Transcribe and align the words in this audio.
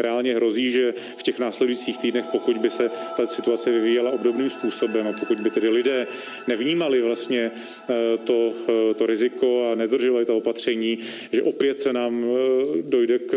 reálně 0.00 0.34
hrozí, 0.34 0.70
že 0.70 0.94
v 1.16 1.22
těch 1.22 1.38
následujících 1.38 1.98
týdnech, 1.98 2.26
pokud 2.26 2.58
by 2.58 2.70
se 2.70 2.90
ta 3.16 3.26
situace 3.26 3.70
vyvíjela 3.70 4.10
obdobným 4.10 4.50
způsobem 4.50 5.08
a 5.08 5.12
pokud 5.12 5.40
by 5.40 5.50
tedy 5.50 5.68
lidé 5.68 6.06
nevnímali 6.48 7.02
vlastně 7.02 7.50
eh, 7.50 8.18
to, 8.24 8.52
eh, 8.68 8.94
to 8.94 9.06
riziko 9.06 9.70
a 9.72 9.74
nedrželi 9.74 10.24
ta 10.24 10.34
opatření, 10.34 10.98
že 11.32 11.42
opět 11.42 11.86
nám 11.92 12.24
eh, 12.24 12.82
dojde 12.82 13.18
k 13.18 13.34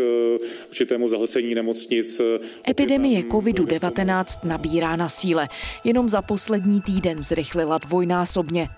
určitému 0.68 1.08
zahlcení 1.08 1.54
nemocnic. 1.54 2.20
Epidemie 2.68 3.22
COVID-19 3.22 4.24
nabírá 4.44 4.96
na 4.96 5.08
síle. 5.08 5.48
Jenom 5.84 6.08
za 6.08 6.22
poslední 6.22 6.80
týden 6.80 7.22
zrychlila 7.22 7.78
dvojnásobně. 7.78 8.68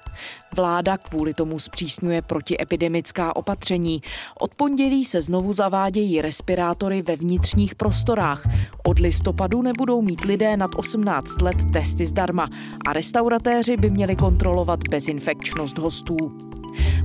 Vláda 0.57 0.97
kvůli 0.97 1.35
tomu 1.35 1.59
zpřísňuje 1.59 2.23
protiepidemická 2.23 3.37
opatření. 3.37 4.03
Od 4.41 4.55
pondělí 4.55 5.05
se 5.05 5.23
znovu 5.23 5.53
zavádějí 5.53 6.21
respirátory 6.21 7.03
ve 7.03 7.17
vnitřních 7.17 7.75
prostorách. 7.75 8.49
Od 8.85 8.99
listopadu 8.99 9.63
nebudou 9.63 10.03
mít 10.03 10.21
lidé 10.25 10.57
nad 10.57 10.71
18 10.77 11.43
let 11.43 11.57
testy 11.73 12.07
zdarma 12.07 12.49
a 12.89 12.93
restauratéři 12.93 13.77
by 13.77 13.91
měli 13.91 14.17
kontrolovat 14.17 14.89
bezinfekčnost 14.89 15.79
hostů. 15.79 16.17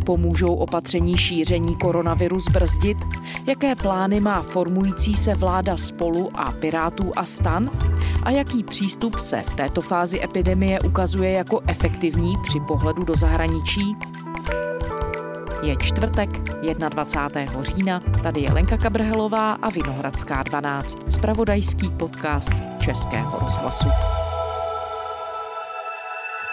Pomůžou 0.06 0.56
opatření 0.56 1.18
šíření 1.18 1.76
koronaviru 1.76 2.40
zbrzdit? 2.40 2.98
Jaké 3.48 3.76
plány 3.76 4.20
má 4.20 4.42
formující 4.42 5.14
se 5.14 5.34
vláda 5.34 5.78
spolu 5.78 6.32
a 6.36 6.52
Pirátů 6.52 7.12
a 7.16 7.26
stan? 7.26 7.70
A 8.24 8.32
jaký 8.32 8.64
přístup 8.64 9.20
se 9.20 9.42
v 9.42 9.54
této 9.54 9.82
fázi 9.82 10.24
epidemie 10.24 10.80
ukazuje 10.80 11.32
jako 11.32 11.62
efektivní 11.68 12.34
při 12.44 12.60
pohledu 12.60 13.04
do 13.04 13.16
zahraničí? 13.16 13.96
Je 15.64 15.76
čtvrtek, 15.76 16.30
21. 16.90 17.62
října, 17.62 18.00
tady 18.24 18.42
je 18.42 18.54
Lenka 18.54 18.78
Kabrhelová 18.78 19.52
a 19.52 19.70
Vinohradská 19.70 20.44
12, 20.44 21.00
spravodajský 21.10 21.90
podcast 21.90 22.54
Českého 22.80 23.40
rozhlasu. 23.40 23.88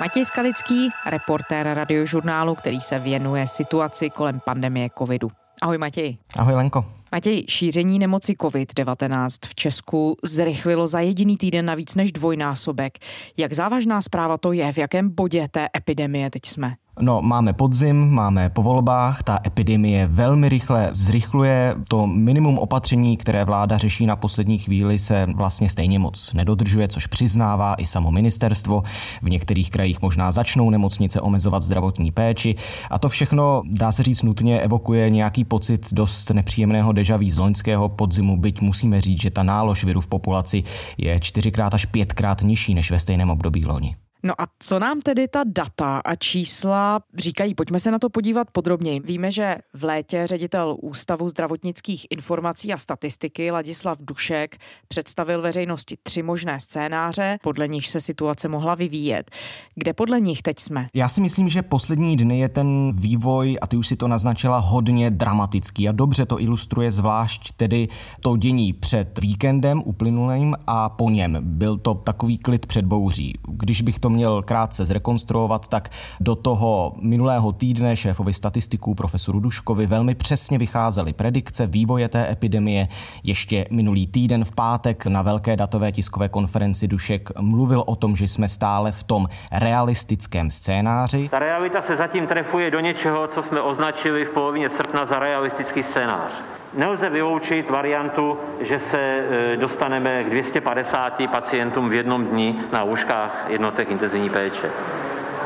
Matěj 0.00 0.24
Skalický, 0.24 0.88
reportér 1.06 1.66
radiožurnálu, 1.74 2.54
který 2.54 2.80
se 2.80 2.98
věnuje 2.98 3.46
situaci 3.46 4.10
kolem 4.10 4.40
pandemie 4.44 4.88
covidu. 4.98 5.30
Ahoj 5.62 5.78
Matěj. 5.78 6.16
Ahoj 6.38 6.54
Lenko. 6.54 6.84
Matěj, 7.12 7.44
šíření 7.48 7.98
nemoci 7.98 8.32
COVID-19 8.32 9.28
v 9.46 9.54
Česku 9.54 10.16
zrychlilo 10.24 10.86
za 10.86 11.00
jediný 11.00 11.36
týden 11.36 11.66
na 11.66 11.74
víc 11.74 11.94
než 11.94 12.12
dvojnásobek. 12.12 12.98
Jak 13.36 13.52
závažná 13.52 14.00
zpráva 14.00 14.38
to 14.38 14.52
je? 14.52 14.72
V 14.72 14.78
jakém 14.78 15.14
bodě 15.14 15.48
té 15.50 15.68
epidemie 15.76 16.30
teď 16.30 16.46
jsme? 16.46 16.74
No, 17.00 17.22
máme 17.22 17.52
podzim, 17.52 18.10
máme 18.10 18.50
po 18.50 18.62
volbách, 18.62 19.22
ta 19.22 19.38
epidemie 19.46 20.06
velmi 20.06 20.48
rychle 20.48 20.90
zrychluje. 20.92 21.74
To 21.88 22.06
minimum 22.06 22.58
opatření, 22.58 23.16
které 23.16 23.44
vláda 23.44 23.78
řeší 23.78 24.06
na 24.06 24.16
poslední 24.16 24.58
chvíli, 24.58 24.98
se 24.98 25.26
vlastně 25.34 25.68
stejně 25.68 25.98
moc 25.98 26.32
nedodržuje, 26.32 26.88
což 26.88 27.06
přiznává 27.06 27.74
i 27.74 27.86
samo 27.86 28.10
ministerstvo. 28.10 28.82
V 29.22 29.30
některých 29.30 29.70
krajích 29.70 30.02
možná 30.02 30.32
začnou 30.32 30.70
nemocnice 30.70 31.20
omezovat 31.20 31.62
zdravotní 31.62 32.10
péči. 32.10 32.54
A 32.90 32.98
to 32.98 33.08
všechno, 33.08 33.62
dá 33.66 33.92
se 33.92 34.02
říct, 34.02 34.22
nutně 34.22 34.60
evokuje 34.60 35.10
nějaký 35.10 35.44
pocit 35.44 35.92
dost 35.92 36.30
nepříjemného 36.30 36.92
dežaví 36.92 37.30
z 37.30 37.38
loňského 37.38 37.88
podzimu, 37.88 38.36
byť 38.36 38.60
musíme 38.60 39.00
říct, 39.00 39.22
že 39.22 39.30
ta 39.30 39.42
nálož 39.42 39.84
viru 39.84 40.00
v 40.00 40.08
populaci 40.08 40.62
je 40.98 41.20
čtyřikrát 41.20 41.74
až 41.74 41.84
pětkrát 41.84 42.42
nižší 42.42 42.74
než 42.74 42.90
ve 42.90 42.98
stejném 42.98 43.30
období 43.30 43.66
loni. 43.66 43.96
No 44.22 44.40
a 44.40 44.46
co 44.58 44.78
nám 44.78 45.00
tedy 45.00 45.28
ta 45.28 45.44
data 45.46 45.98
a 45.98 46.14
čísla 46.14 47.00
říkají? 47.14 47.54
Pojďme 47.54 47.80
se 47.80 47.90
na 47.90 47.98
to 47.98 48.10
podívat 48.10 48.50
podrobněji. 48.50 49.00
Víme, 49.00 49.30
že 49.30 49.56
v 49.74 49.84
létě 49.84 50.26
ředitel 50.26 50.76
Ústavu 50.82 51.28
zdravotnických 51.28 52.06
informací 52.10 52.72
a 52.72 52.78
statistiky 52.78 53.50
Ladislav 53.50 53.98
Dušek 54.00 54.56
představil 54.88 55.42
veřejnosti 55.42 55.96
tři 56.02 56.22
možné 56.22 56.60
scénáře, 56.60 57.38
podle 57.42 57.68
nich 57.68 57.86
se 57.86 58.00
situace 58.00 58.48
mohla 58.48 58.74
vyvíjet. 58.74 59.30
Kde 59.74 59.92
podle 59.92 60.20
nich 60.20 60.42
teď 60.42 60.58
jsme? 60.58 60.86
Já 60.94 61.08
si 61.08 61.20
myslím, 61.20 61.48
že 61.48 61.62
poslední 61.62 62.16
dny 62.16 62.38
je 62.38 62.48
ten 62.48 62.92
vývoj, 62.94 63.58
a 63.60 63.66
ty 63.66 63.76
už 63.76 63.86
si 63.86 63.96
to 63.96 64.08
naznačila, 64.08 64.58
hodně 64.58 65.10
dramatický 65.10 65.88
a 65.88 65.92
dobře 65.92 66.26
to 66.26 66.40
ilustruje 66.40 66.92
zvlášť 66.92 67.52
tedy 67.52 67.88
to 68.20 68.36
dění 68.36 68.72
před 68.72 69.18
víkendem 69.18 69.82
uplynulým 69.84 70.56
a 70.66 70.88
po 70.88 71.10
něm. 71.10 71.38
Byl 71.40 71.78
to 71.78 71.94
takový 71.94 72.38
klid 72.38 72.66
před 72.66 72.84
bouří. 72.84 73.34
Když 73.48 73.82
bych 73.82 73.98
to 73.98 74.08
měl 74.18 74.42
krátce 74.42 74.84
zrekonstruovat, 74.84 75.68
tak 75.68 75.90
do 76.20 76.36
toho 76.36 76.94
minulého 77.00 77.52
týdne 77.52 77.96
šéfovi 77.96 78.32
statistiků 78.32 78.94
profesoru 78.94 79.40
Duškovi 79.40 79.86
velmi 79.86 80.14
přesně 80.14 80.58
vycházely 80.58 81.12
predikce 81.12 81.66
vývoje 81.66 82.08
té 82.08 82.32
epidemie. 82.32 82.88
Ještě 83.22 83.64
minulý 83.70 84.06
týden 84.06 84.44
v 84.44 84.52
pátek 84.52 85.06
na 85.06 85.22
velké 85.22 85.56
datové 85.56 85.92
tiskové 85.92 86.28
konferenci 86.28 86.88
Dušek 86.88 87.30
mluvil 87.40 87.84
o 87.86 87.96
tom, 87.96 88.16
že 88.16 88.28
jsme 88.28 88.48
stále 88.48 88.92
v 88.92 89.02
tom 89.02 89.28
realistickém 89.52 90.50
scénáři. 90.50 91.28
Ta 91.28 91.38
realita 91.38 91.82
se 91.82 91.96
zatím 91.96 92.26
trefuje 92.26 92.70
do 92.70 92.80
něčeho, 92.80 93.28
co 93.28 93.42
jsme 93.42 93.60
označili 93.60 94.24
v 94.24 94.30
polovině 94.30 94.68
srpna 94.68 95.06
za 95.06 95.18
realistický 95.18 95.82
scénář. 95.82 96.57
Nelze 96.74 97.10
vyloučit 97.10 97.70
variantu, 97.70 98.38
že 98.60 98.78
se 98.78 98.98
e, 98.98 99.56
dostaneme 99.56 100.24
k 100.24 100.30
250 100.30 101.30
pacientům 101.30 101.90
v 101.90 101.92
jednom 101.92 102.26
dni 102.26 102.60
na 102.72 102.82
lůžkách 102.82 103.44
jednotek 103.48 103.90
intenzivní 103.90 104.30
péče. 104.30 104.70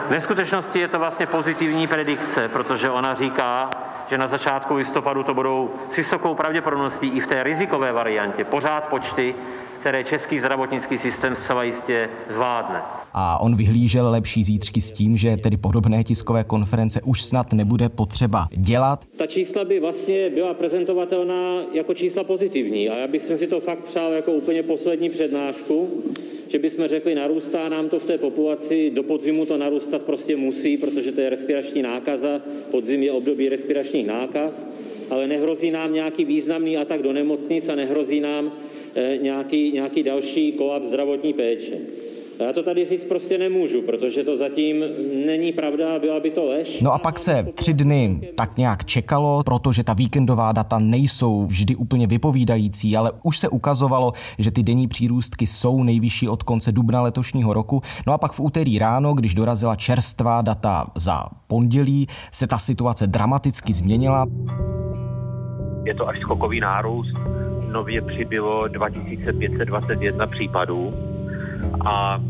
Ve 0.08 0.20
skutečnosti 0.20 0.78
je 0.78 0.88
to 0.88 0.98
vlastně 0.98 1.26
pozitivní 1.26 1.86
predikce, 1.86 2.48
protože 2.48 2.90
ona 2.90 3.14
říká, 3.14 3.70
že 4.08 4.18
na 4.18 4.28
začátku 4.28 4.74
listopadu 4.74 5.22
to 5.22 5.34
budou 5.34 5.74
s 5.92 5.96
vysokou 5.96 6.34
pravděpodobností 6.34 7.08
i 7.08 7.20
v 7.20 7.26
té 7.26 7.42
rizikové 7.42 7.92
variantě 7.92 8.44
pořád 8.44 8.84
počty, 8.84 9.34
které 9.82 10.04
český 10.04 10.38
zdravotnický 10.38 10.98
systém 10.98 11.36
zcela 11.36 11.62
jistě 11.62 12.08
zvládne. 12.34 12.78
A 13.12 13.40
on 13.40 13.56
vyhlížel 13.56 14.10
lepší 14.10 14.44
zítřky 14.44 14.80
s 14.80 14.90
tím, 14.90 15.16
že 15.16 15.36
tedy 15.36 15.56
podobné 15.56 16.04
tiskové 16.04 16.44
konference 16.44 17.00
už 17.04 17.22
snad 17.22 17.52
nebude 17.52 17.88
potřeba 17.88 18.48
dělat. 18.56 19.04
Ta 19.16 19.26
čísla 19.26 19.64
by 19.64 19.80
vlastně 19.80 20.30
byla 20.30 20.54
prezentovatelná 20.54 21.62
jako 21.72 21.94
čísla 21.94 22.24
pozitivní 22.24 22.88
a 22.88 22.96
já 22.96 23.06
bych 23.06 23.22
si 23.22 23.46
to 23.46 23.60
fakt 23.60 23.84
přál 23.84 24.12
jako 24.12 24.32
úplně 24.32 24.62
poslední 24.62 25.10
přednášku, 25.10 26.02
že 26.48 26.58
bychom 26.58 26.88
řekli, 26.88 27.14
narůstá 27.14 27.68
nám 27.68 27.88
to 27.88 27.98
v 27.98 28.06
té 28.06 28.18
populaci, 28.18 28.90
do 28.94 29.02
podzimu 29.02 29.46
to 29.46 29.56
narůstat 29.56 30.02
prostě 30.02 30.36
musí, 30.36 30.76
protože 30.76 31.12
to 31.12 31.20
je 31.20 31.30
respirační 31.30 31.82
nákaza, 31.82 32.40
podzim 32.70 33.02
je 33.02 33.12
období 33.12 33.48
respiračních 33.48 34.06
nákaz, 34.06 34.66
ale 35.10 35.26
nehrozí 35.26 35.70
nám 35.70 35.92
nějaký 35.92 36.24
významný 36.24 36.76
atak 36.76 37.02
do 37.02 37.12
nemocnic 37.12 37.68
a 37.68 37.74
nehrozí 37.74 38.20
nám 38.20 38.52
nějaký, 39.22 39.72
nějaký 39.72 40.02
další 40.02 40.52
kolaps 40.52 40.86
zdravotní 40.86 41.32
péče. 41.32 41.74
Já 42.46 42.52
to 42.52 42.62
tady 42.62 42.84
říct 42.84 43.04
prostě 43.04 43.38
nemůžu, 43.38 43.82
protože 43.82 44.24
to 44.24 44.36
zatím 44.36 44.84
není 45.26 45.52
pravda 45.52 45.94
a 45.94 45.98
byla 45.98 46.20
by 46.20 46.30
to 46.30 46.44
lež. 46.44 46.80
No 46.80 46.92
a 46.92 46.98
pak 46.98 47.18
se 47.18 47.46
tři 47.54 47.74
dny 47.74 48.20
tak 48.34 48.56
nějak 48.56 48.84
čekalo, 48.84 49.42
protože 49.44 49.84
ta 49.84 49.92
víkendová 49.92 50.52
data 50.52 50.78
nejsou 50.78 51.46
vždy 51.46 51.76
úplně 51.76 52.06
vypovídající, 52.06 52.96
ale 52.96 53.12
už 53.24 53.38
se 53.38 53.48
ukazovalo, 53.48 54.12
že 54.38 54.50
ty 54.50 54.62
denní 54.62 54.88
přírůstky 54.88 55.46
jsou 55.46 55.82
nejvyšší 55.82 56.28
od 56.28 56.42
konce 56.42 56.72
dubna 56.72 57.02
letošního 57.02 57.54
roku. 57.54 57.80
No 58.06 58.12
a 58.12 58.18
pak 58.18 58.32
v 58.32 58.40
úterý 58.40 58.78
ráno, 58.78 59.14
když 59.14 59.34
dorazila 59.34 59.76
čerstvá 59.76 60.42
data 60.42 60.86
za 60.94 61.24
pondělí, 61.46 62.06
se 62.32 62.46
ta 62.46 62.58
situace 62.58 63.06
dramaticky 63.06 63.72
změnila. 63.72 64.26
Je 65.84 65.94
to 65.94 66.08
až 66.08 66.20
skokový 66.20 66.60
nárůst 66.60 67.16
nově 67.72 68.02
přibylo 68.02 68.68
2521 68.68 70.26
případů. 70.26 70.94
A 71.86 72.20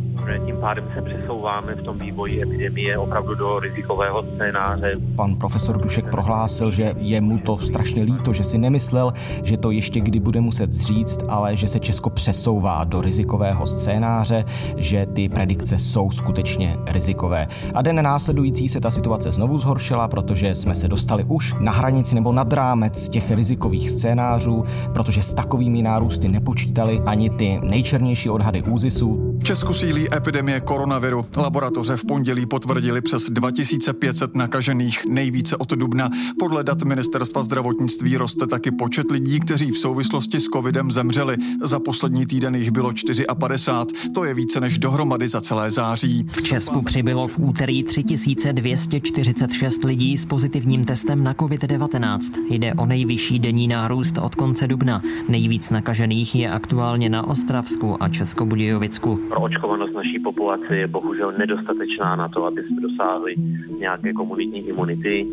tím 0.47 0.57
pádem 0.61 0.85
se 0.95 1.03
přesouváme 1.03 1.75
v 1.75 1.83
tom 1.83 1.99
vývoji 1.99 2.43
epidemie 2.43 2.99
opravdu 2.99 3.35
do 3.35 3.61
rizikového 3.61 4.25
scénáře. 4.35 4.93
Pan 5.17 5.37
profesor 5.37 5.81
Dušek 5.81 6.11
prohlásil, 6.11 6.71
že 6.71 6.95
je 6.99 7.21
mu 7.21 7.39
to 7.39 7.59
strašně 7.59 8.03
líto, 8.03 8.33
že 8.33 8.45
si 8.45 8.59
nemyslel, 8.59 9.13
že 9.43 9.57
to 9.57 9.71
ještě 9.71 10.01
kdy 10.01 10.21
bude 10.21 10.41
muset 10.41 10.73
zříct, 10.73 11.21
ale 11.29 11.57
že 11.57 11.69
se 11.69 11.81
Česko 11.81 12.11
přesouvá 12.11 12.85
do 12.85 13.01
rizikového 13.01 13.67
scénáře, 13.67 14.45
že 14.77 15.07
ty 15.07 15.29
predikce 15.29 15.79
jsou 15.79 16.11
skutečně 16.11 16.77
rizikové. 16.87 17.47
A 17.75 17.83
den 17.83 18.03
následující 18.03 18.69
se 18.69 18.81
ta 18.81 18.91
situace 18.91 19.31
znovu 19.31 19.59
zhoršila, 19.59 20.09
protože 20.09 20.55
jsme 20.55 20.75
se 20.75 20.89
dostali 20.89 21.25
už 21.25 21.55
na 21.61 21.73
hranici 21.73 22.15
nebo 22.15 22.33
nad 22.33 22.53
rámec 22.53 23.09
těch 23.09 23.31
rizikových 23.31 23.91
scénářů, 23.91 24.65
protože 24.95 25.23
s 25.23 25.35
takovými 25.35 25.83
nárůsty 25.83 26.29
nepočítali 26.29 27.01
ani 27.07 27.31
ty 27.31 27.61
nejčernější 27.63 28.31
odhady 28.31 28.63
úzisu. 28.63 29.39
Česku 29.43 29.75
sílí 29.75 30.12
epidemie 30.17 30.61
koronaviru. 30.61 31.27
Laboratoře 31.37 31.97
v 31.97 32.05
pondělí 32.05 32.47
potvrdili 32.47 33.01
přes 33.01 33.31
2500 33.31 34.35
nakažených, 34.35 35.05
nejvíce 35.09 35.57
od 35.57 35.71
dubna. 35.71 36.11
Podle 36.39 36.65
dat 36.65 36.83
ministerstva 36.83 37.43
zdravotnictví 37.43 38.17
roste 38.17 38.47
taky 38.47 38.71
počet 38.71 39.11
lidí, 39.11 39.41
kteří 39.41 39.71
v 39.71 39.79
souvislosti 39.79 40.41
s 40.41 40.45
covidem 40.45 40.91
zemřeli. 40.91 41.37
Za 41.63 41.81
poslední 41.81 42.27
týden 42.27 42.55
jich 42.55 42.71
bylo 42.71 42.93
54. 43.39 44.13
To 44.15 44.25
je 44.25 44.35
více 44.35 44.61
než 44.61 44.79
dohromady 44.79 45.29
za 45.29 45.41
celé 45.41 45.71
září. 45.71 46.27
V 46.29 46.43
Česku 46.43 46.83
přibylo 46.83 47.29
v 47.29 47.39
úterý 47.39 47.83
3246 47.83 49.85
lidí 49.85 50.17
s 50.17 50.27
pozitivním 50.27 50.85
testem 50.85 51.25
na 51.25 51.35
COVID-19. 51.35 52.21
Jde 52.51 52.75
o 52.75 52.87
nejvyšší 52.87 53.39
denní 53.39 53.69
nárůst 53.69 54.19
od 54.19 54.35
konce 54.35 54.67
dubna. 54.67 55.03
Nejvíc 55.29 55.71
nakažených 55.71 56.35
je 56.35 56.51
aktuálně 56.51 57.09
na 57.09 57.27
Ostravsku 57.27 58.03
a 58.03 58.09
Českobudějovicku 58.09 59.33
proočkovanost 59.33 59.95
naší 60.03 60.19
populace 60.19 60.77
je 60.77 60.87
bohužel 60.87 61.33
nedostatečná 61.39 62.17
na 62.17 62.29
to, 62.29 62.45
aby 62.45 62.63
jsme 62.63 62.81
dosáhli 62.81 63.35
nějaké 63.79 64.13
komunitní 64.13 64.69
imunity 64.69 65.27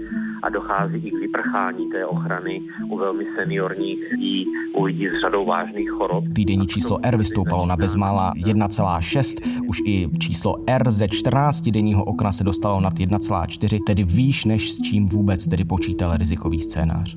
a 0.44 0.50
dochází 0.50 0.98
i 0.98 1.12
k 1.12 1.20
vyprchání 1.20 1.90
té 1.90 2.06
ochrany 2.06 2.62
u 2.90 2.98
velmi 2.98 3.26
seniorních 3.36 4.00
lidí, 4.12 4.46
u 4.76 4.84
lidí 4.84 5.08
s 5.08 5.22
řadou 5.22 5.46
vážných 5.46 5.90
chorob. 5.90 6.24
Týdenní 6.36 6.68
číslo 6.68 7.00
R 7.04 7.18
vystoupalo 7.18 7.66
na 7.66 7.78
bezmála 7.78 8.34
1,6, 8.34 9.62
už 9.68 9.78
i 9.86 10.10
číslo 10.20 10.56
R 10.68 10.92
ze 10.92 11.08
14 11.08 11.62
denního 11.62 12.04
okna 12.04 12.32
se 12.32 12.44
dostalo 12.44 12.82
nad 12.82 12.94
1,4, 12.94 13.80
tedy 13.88 14.04
výš 14.04 14.46
než 14.46 14.72
s 14.72 14.82
čím 14.82 15.06
vůbec 15.06 15.48
tedy 15.48 15.66
počítal 15.66 16.18
rizikový 16.18 16.60
scénář. 16.62 17.16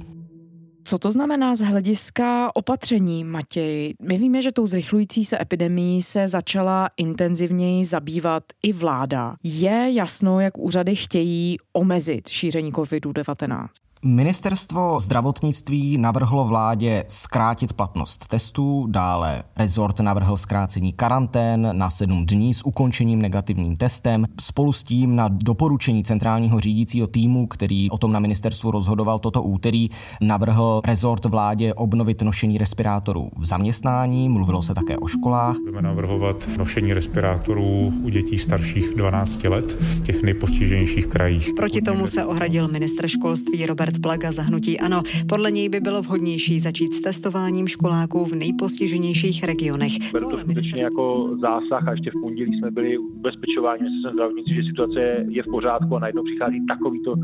Co 0.85 0.99
to 0.99 1.13
znamená 1.13 1.55
z 1.55 1.61
hlediska 1.61 2.57
opatření, 2.57 3.25
Matěj? 3.25 3.95
My 4.03 4.19
víme, 4.19 4.43
že 4.43 4.53
tou 4.53 4.67
zrychlující 4.67 5.25
se 5.25 5.39
epidemí 5.41 6.03
se 6.03 6.29
začala 6.29 6.91
intenzivněji 6.97 7.85
zabývat 7.85 8.45
i 8.63 8.73
vláda. 8.73 9.37
Je 9.43 9.93
jasno, 9.93 10.41
jak 10.41 10.59
úřady 10.59 10.97
chtějí 10.97 11.57
omezit 11.73 12.29
šíření 12.29 12.73
COVID-19? 12.73 13.69
Ministerstvo 14.05 15.01
zdravotnictví 15.01 15.99
navrhlo 15.99 16.45
vládě 16.45 17.05
zkrátit 17.09 17.73
platnost 17.73 18.27
testů, 18.27 18.87
dále 18.91 19.43
rezort 19.57 20.01
navrhl 20.01 20.37
zkrácení 20.37 20.93
karantén 20.93 21.69
na 21.73 21.91
sedm 21.91 22.27
dní 22.27 22.55
s 22.55 22.67
ukončením 22.67 23.23
negativním 23.23 23.77
testem. 23.77 24.27
Spolu 24.41 24.73
s 24.73 24.85
tím 24.85 25.17
na 25.17 25.29
doporučení 25.29 26.05
centrálního 26.05 26.61
řídícího 26.61 27.07
týmu, 27.07 27.47
který 27.47 27.91
o 27.91 27.99
tom 27.99 28.13
na 28.13 28.21
ministerstvu 28.21 28.71
rozhodoval 28.71 29.19
toto 29.19 29.43
úterý, 29.43 29.89
navrhl 30.21 30.81
rezort 30.85 31.25
vládě 31.25 31.75
obnovit 31.75 32.23
nošení 32.23 32.59
respirátorů 32.59 33.31
v 33.39 33.47
zaměstnání, 33.47 34.29
mluvilo 34.29 34.63
se 34.63 34.75
také 34.75 34.99
o 34.99 35.07
školách. 35.07 35.57
Budeme 35.59 35.83
navrhovat 35.83 36.49
nošení 36.59 36.95
respirátorů 36.95 37.93
u 38.03 38.09
dětí 38.09 38.39
starších 38.39 38.95
12 38.97 39.45
let 39.45 39.73
v 39.73 40.03
těch 40.03 40.23
nejpostiženějších 40.23 41.07
krajích. 41.07 41.51
Proti 41.57 41.83
tomu 41.83 42.07
se 42.07 42.25
ohradil 42.25 42.69
ministr 42.69 43.09
školství 43.09 43.67
Robert 43.67 43.92
Robert 43.93 44.03
Plaga 44.03 44.33
za 44.33 44.43
hnutí 44.43 44.81
Ano. 44.81 45.03
Podle 45.29 45.51
něj 45.51 45.69
by 45.69 45.81
bylo 45.81 46.03
vhodnější 46.03 46.61
začít 46.61 46.93
s 46.93 47.01
testováním 47.01 47.69
školáků 47.69 48.25
v 48.25 48.33
nejpostiženějších 48.33 49.45
regionech. 49.45 49.93
Beru 50.13 50.31
to 50.31 50.39
skutečně 50.39 50.83
jako 50.83 51.37
zásah 51.41 51.89
a 51.89 51.91
ještě 51.91 52.11
v 52.11 52.21
pondělí 52.21 52.59
jsme 52.59 52.71
byli 52.71 52.99
ubezpečováni 52.99 53.85
jsem 54.03 54.13
zdravotnictví, 54.13 54.55
že 54.55 54.63
situace 54.63 55.01
je 55.29 55.43
v 55.43 55.51
pořádku 55.51 55.97
a 55.97 55.99
najednou 55.99 56.23
přichází 56.23 56.67
takovýto 56.69 57.13
uh, 57.13 57.21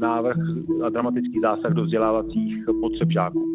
návrh 0.00 0.36
a 0.84 0.88
dramatický 0.88 1.40
zásah 1.42 1.72
do 1.72 1.84
vzdělávacích 1.84 2.64
potřeb 2.80 3.10
žáků. 3.10 3.46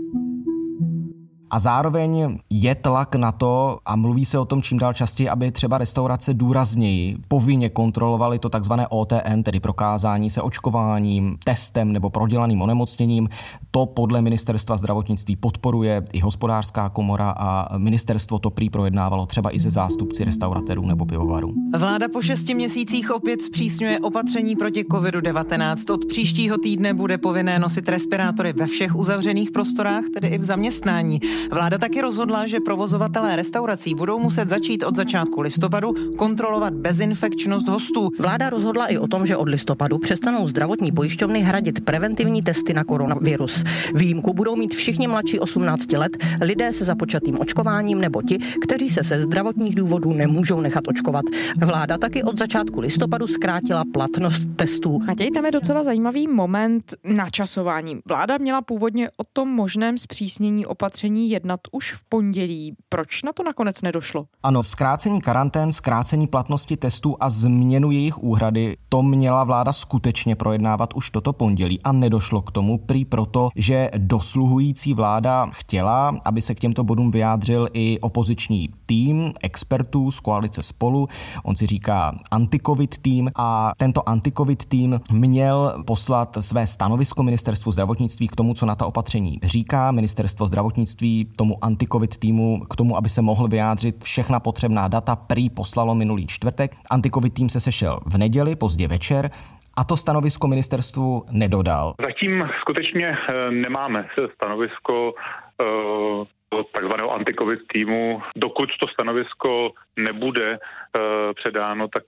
A 1.52 1.60
zároveň 1.60 2.38
je 2.50 2.76
tlak 2.76 3.16
na 3.16 3.32
to, 3.32 3.80
a 3.86 3.96
mluví 3.96 4.26
se 4.26 4.40
o 4.40 4.46
tom 4.46 4.62
čím 4.62 4.78
dál 4.78 4.94
častěji, 4.94 5.30
aby 5.30 5.52
třeba 5.52 5.78
restaurace 5.78 6.34
důrazněji 6.34 7.18
povinně 7.28 7.70
kontrolovaly 7.70 8.40
to 8.40 8.50
takzvané 8.50 8.88
OTN, 8.88 9.44
tedy 9.44 9.60
prokázání 9.60 10.30
se 10.30 10.42
očkováním, 10.42 11.38
testem 11.44 11.92
nebo 11.92 12.10
prodělaným 12.10 12.62
onemocněním. 12.62 13.30
To 13.72 13.86
podle 13.86 14.22
ministerstva 14.22 14.78
zdravotnictví 14.78 15.36
podporuje 15.36 16.04
i 16.14 16.20
hospodářská 16.20 16.90
komora 16.90 17.30
a 17.38 17.78
ministerstvo 17.78 18.40
to 18.40 18.50
prý 18.50 18.70
projednávalo 18.70 19.26
třeba 19.26 19.56
i 19.56 19.60
se 19.60 19.70
zástupci 19.70 20.24
restauratérů 20.24 20.86
nebo 20.86 21.06
pivovarů. 21.06 21.54
Vláda 21.78 22.08
po 22.14 22.22
šesti 22.22 22.56
měsících 22.56 23.12
opět 23.12 23.42
zpřísňuje 23.42 24.00
opatření 24.00 24.56
proti 24.56 24.84
COVID-19. 24.84 25.94
Od 25.94 26.06
příštího 26.06 26.58
týdne 26.58 26.94
bude 26.94 27.18
povinné 27.18 27.60
nosit 27.60 27.90
respirátory 27.90 28.54
ve 28.54 28.68
všech 28.68 28.96
uzavřených 28.96 29.52
prostorách, 29.52 30.04
tedy 30.14 30.28
i 30.28 30.38
v 30.38 30.44
zaměstnání. 30.44 31.20
Vláda 31.52 31.78
taky 31.78 32.02
rozhodla, 32.02 32.48
že 32.48 32.60
provozovatelé 32.60 33.36
restaurací 33.36 33.96
budou 33.96 34.20
muset 34.20 34.50
začít 34.50 34.84
od 34.84 34.96
začátku 34.96 35.42
listopadu 35.42 35.94
kontrolovat 36.18 36.74
bezinfekčnost 36.74 37.68
hostů. 37.68 38.10
Vláda 38.20 38.50
rozhodla 38.50 38.88
i 38.88 38.98
o 38.98 39.08
tom, 39.08 39.26
že 39.26 39.38
od 39.38 39.50
listopadu 39.50 39.98
přestanou 39.98 40.48
zdravotní 40.48 40.92
pojišťovny 40.92 41.42
hradit 41.42 41.86
preventivní 41.86 42.42
testy 42.42 42.74
na 42.74 42.84
koronavirus. 42.84 43.64
Výjimku 43.94 44.34
budou 44.34 44.56
mít 44.56 44.76
všichni 44.76 45.08
mladší 45.08 45.40
18 45.40 45.92
let, 45.92 46.12
lidé 46.42 46.74
se 46.74 46.86
započatým 46.86 47.40
očkováním 47.40 48.02
nebo 48.02 48.22
ti, 48.22 48.38
kteří 48.62 48.90
se 48.90 49.04
ze 49.04 49.22
zdravotních 49.22 49.76
důvodů 49.76 50.14
nemůžou 50.14 50.62
nechat 50.62 50.88
očkovat. 50.88 51.26
Vláda 51.66 51.98
taky 51.98 52.24
od 52.24 52.40
začátku 52.40 52.80
listopadu 52.80 53.28
zkrátila 53.28 53.84
platnost 53.94 54.50
testů. 54.56 55.00
Matěj, 55.08 55.32
tam 55.32 55.46
je 55.46 55.52
docela 55.52 55.84
zajímavý 55.84 56.28
moment 56.28 56.94
načasování. 57.04 58.00
Vláda 58.08 58.38
měla 58.38 58.62
původně 58.62 59.10
o 59.10 59.24
tom 59.34 59.50
možném 59.50 59.98
zpřísnění 59.98 60.66
opatření 60.66 61.25
jednat 61.30 61.60
už 61.72 61.94
v 61.94 62.04
pondělí. 62.10 62.76
Proč 62.90 63.24
na 63.24 63.34
to 63.34 63.44
nakonec 63.44 63.82
nedošlo? 63.82 64.26
Ano, 64.44 64.64
zkrácení 64.64 65.22
karantén, 65.22 65.72
zkrácení 65.72 66.28
platnosti 66.28 66.78
testů 66.78 67.16
a 67.20 67.30
změnu 67.30 67.92
jejich 67.92 68.18
úhrady, 68.18 68.78
to 68.90 69.04
měla 69.04 69.44
vláda 69.44 69.74
skutečně 69.74 70.36
projednávat 70.36 70.94
už 70.94 71.10
toto 71.10 71.34
pondělí 71.34 71.82
a 71.82 71.92
nedošlo 71.92 72.42
k 72.42 72.52
tomu 72.52 72.78
prý 72.78 73.06
proto, 73.06 73.50
že 73.56 73.90
dosluhující 73.98 74.94
vláda 74.94 75.50
chtěla, 75.52 76.20
aby 76.26 76.42
se 76.42 76.56
k 76.56 76.60
těmto 76.60 76.84
bodům 76.84 77.12
vyjádřil 77.12 77.68
i 77.74 78.00
opoziční 78.00 78.70
tým 78.86 79.34
expertů 79.44 80.12
z 80.12 80.20
koalice 80.20 80.64
Spolu. 80.64 81.08
On 81.44 81.56
si 81.56 81.66
říká 81.66 82.18
antikovid 82.32 82.98
tým 82.98 83.32
a 83.36 83.72
tento 83.78 84.10
antikovid 84.10 84.66
tým 84.66 85.00
měl 85.12 85.84
poslat 85.86 86.38
své 86.40 86.68
stanovisko 86.68 87.24
ministerstvu 87.24 87.72
zdravotnictví 87.72 88.28
k 88.28 88.36
tomu, 88.36 88.54
co 88.54 88.66
na 88.66 88.76
ta 88.76 88.86
opatření 88.86 89.40
říká. 89.44 89.92
Ministerstvo 89.92 90.48
zdravotnictví 90.48 91.15
tomu 91.38 91.56
antikovid 91.62 92.18
týmu 92.18 92.60
k 92.70 92.76
tomu, 92.76 92.98
aby 92.98 93.10
se 93.10 93.22
mohl 93.22 93.48
vyjádřit 93.48 94.04
všechna 94.04 94.40
potřebná 94.40 94.88
data, 94.88 95.16
prý 95.16 95.50
poslalo 95.50 95.96
minulý 95.96 96.28
čtvrtek. 96.28 96.72
Antikovid 96.92 97.34
tým 97.34 97.50
se 97.50 97.60
sešel 97.60 98.00
v 98.06 98.18
neděli, 98.18 98.56
pozdě 98.56 98.88
večer 98.88 99.30
a 99.78 99.84
to 99.84 99.98
stanovisko 99.98 100.48
ministerstvu 100.48 101.24
nedodal. 101.32 101.94
Zatím 102.02 102.50
skutečně 102.62 103.18
eh, 103.30 103.52
nemáme 103.52 104.08
stanovisko 104.36 105.14
eh, 105.62 106.26
takzvaného 106.74 107.12
antikovid 107.12 107.60
týmu. 107.68 108.22
Dokud 108.38 108.70
to 108.80 108.88
stanovisko 108.88 109.72
nebude 110.00 110.58
uh, 110.58 111.02
předáno, 111.34 111.88
tak 111.88 112.04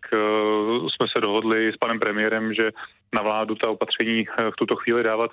jsme 0.96 1.08
se 1.16 1.22
dohodli 1.22 1.72
s 1.74 1.78
panem 1.78 2.00
premiérem, 2.00 2.54
že 2.54 2.72
na 3.16 3.22
vládu 3.22 3.56
ta 3.56 3.70
opatření 3.70 4.26
v 4.52 4.56
tuto 4.58 4.76
chvíli 4.76 5.04
dávat 5.04 5.32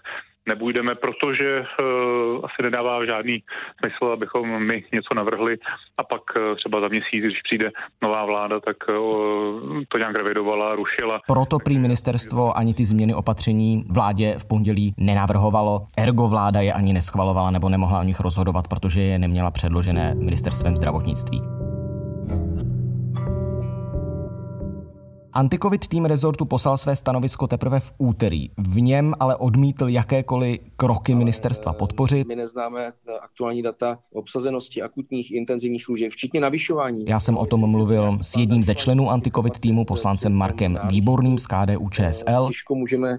nebudeme, 0.49 0.95
protože 0.95 1.61
uh, 1.61 2.45
asi 2.45 2.63
nedává 2.63 3.07
žádný 3.07 3.43
smysl, 3.79 4.13
abychom 4.13 4.67
my 4.67 4.85
něco 4.93 5.15
navrhli 5.15 5.57
a 5.97 6.05
pak 6.05 6.23
uh, 6.37 6.57
třeba 6.57 6.81
za 6.81 6.89
měsíc, 6.89 7.25
když 7.25 7.43
přijde 7.43 7.71
nová 8.03 8.25
vláda, 8.25 8.61
tak 8.61 8.77
uh, 8.89 9.83
to 9.89 9.99
nějak 9.99 10.17
revidovala, 10.17 10.75
rušila. 10.75 11.21
Proto 11.27 11.59
prý 11.59 11.79
ministerstvo 11.79 12.59
ani 12.59 12.75
ty 12.75 12.85
změny 12.85 13.15
opatření 13.15 13.85
vládě 13.91 14.35
v 14.39 14.49
pondělí 14.49 14.95
nenavrhovalo. 14.99 15.87
Ergo 15.99 16.29
vláda 16.29 16.61
je 16.61 16.73
ani 16.73 16.93
neschvalovala 16.93 17.51
nebo 17.51 17.69
nemohla 17.69 18.01
o 18.01 18.05
nich 18.05 18.21
rozhodovat, 18.21 18.69
protože 18.69 19.03
je 19.03 19.19
neměla 19.19 19.51
předložené 19.51 20.15
ministerstvem 20.15 20.77
zdravotnictví. 20.77 21.43
Antikovid 25.37 25.89
tým 25.89 26.05
rezortu 26.05 26.45
poslal 26.45 26.77
své 26.77 26.97
stanovisko 26.97 27.47
teprve 27.47 27.81
v 27.81 27.93
úterý. 27.99 28.51
V 28.59 28.81
něm 28.81 29.15
ale 29.21 29.37
odmítl 29.37 29.89
jakékoliv 29.89 30.59
kroky 30.77 31.15
ministerstva 31.15 31.73
podpořit. 31.73 32.29
My 32.29 32.37
neznáme 32.37 32.93
aktuální 33.23 33.63
data 33.63 33.99
obsazenosti 34.13 34.83
akutních 34.83 35.33
intenzivních 35.33 35.89
lůžek, 35.89 36.13
včetně 36.13 36.41
navyšování. 36.41 37.05
Já 37.09 37.21
jsem 37.21 37.37
o 37.37 37.47
tom 37.47 37.71
mluvil 37.71 38.19
s 38.21 38.37
jedním 38.37 38.63
ze 38.63 38.75
členů 38.75 39.11
antikovid 39.11 39.59
týmu, 39.59 39.85
poslancem 39.85 40.33
Markem 40.33 40.79
Výborným 40.91 41.39
z 41.39 41.47
KDU 41.47 41.89
ČSL. 41.89 42.49
Těžko 42.49 42.75
můžeme 42.75 43.19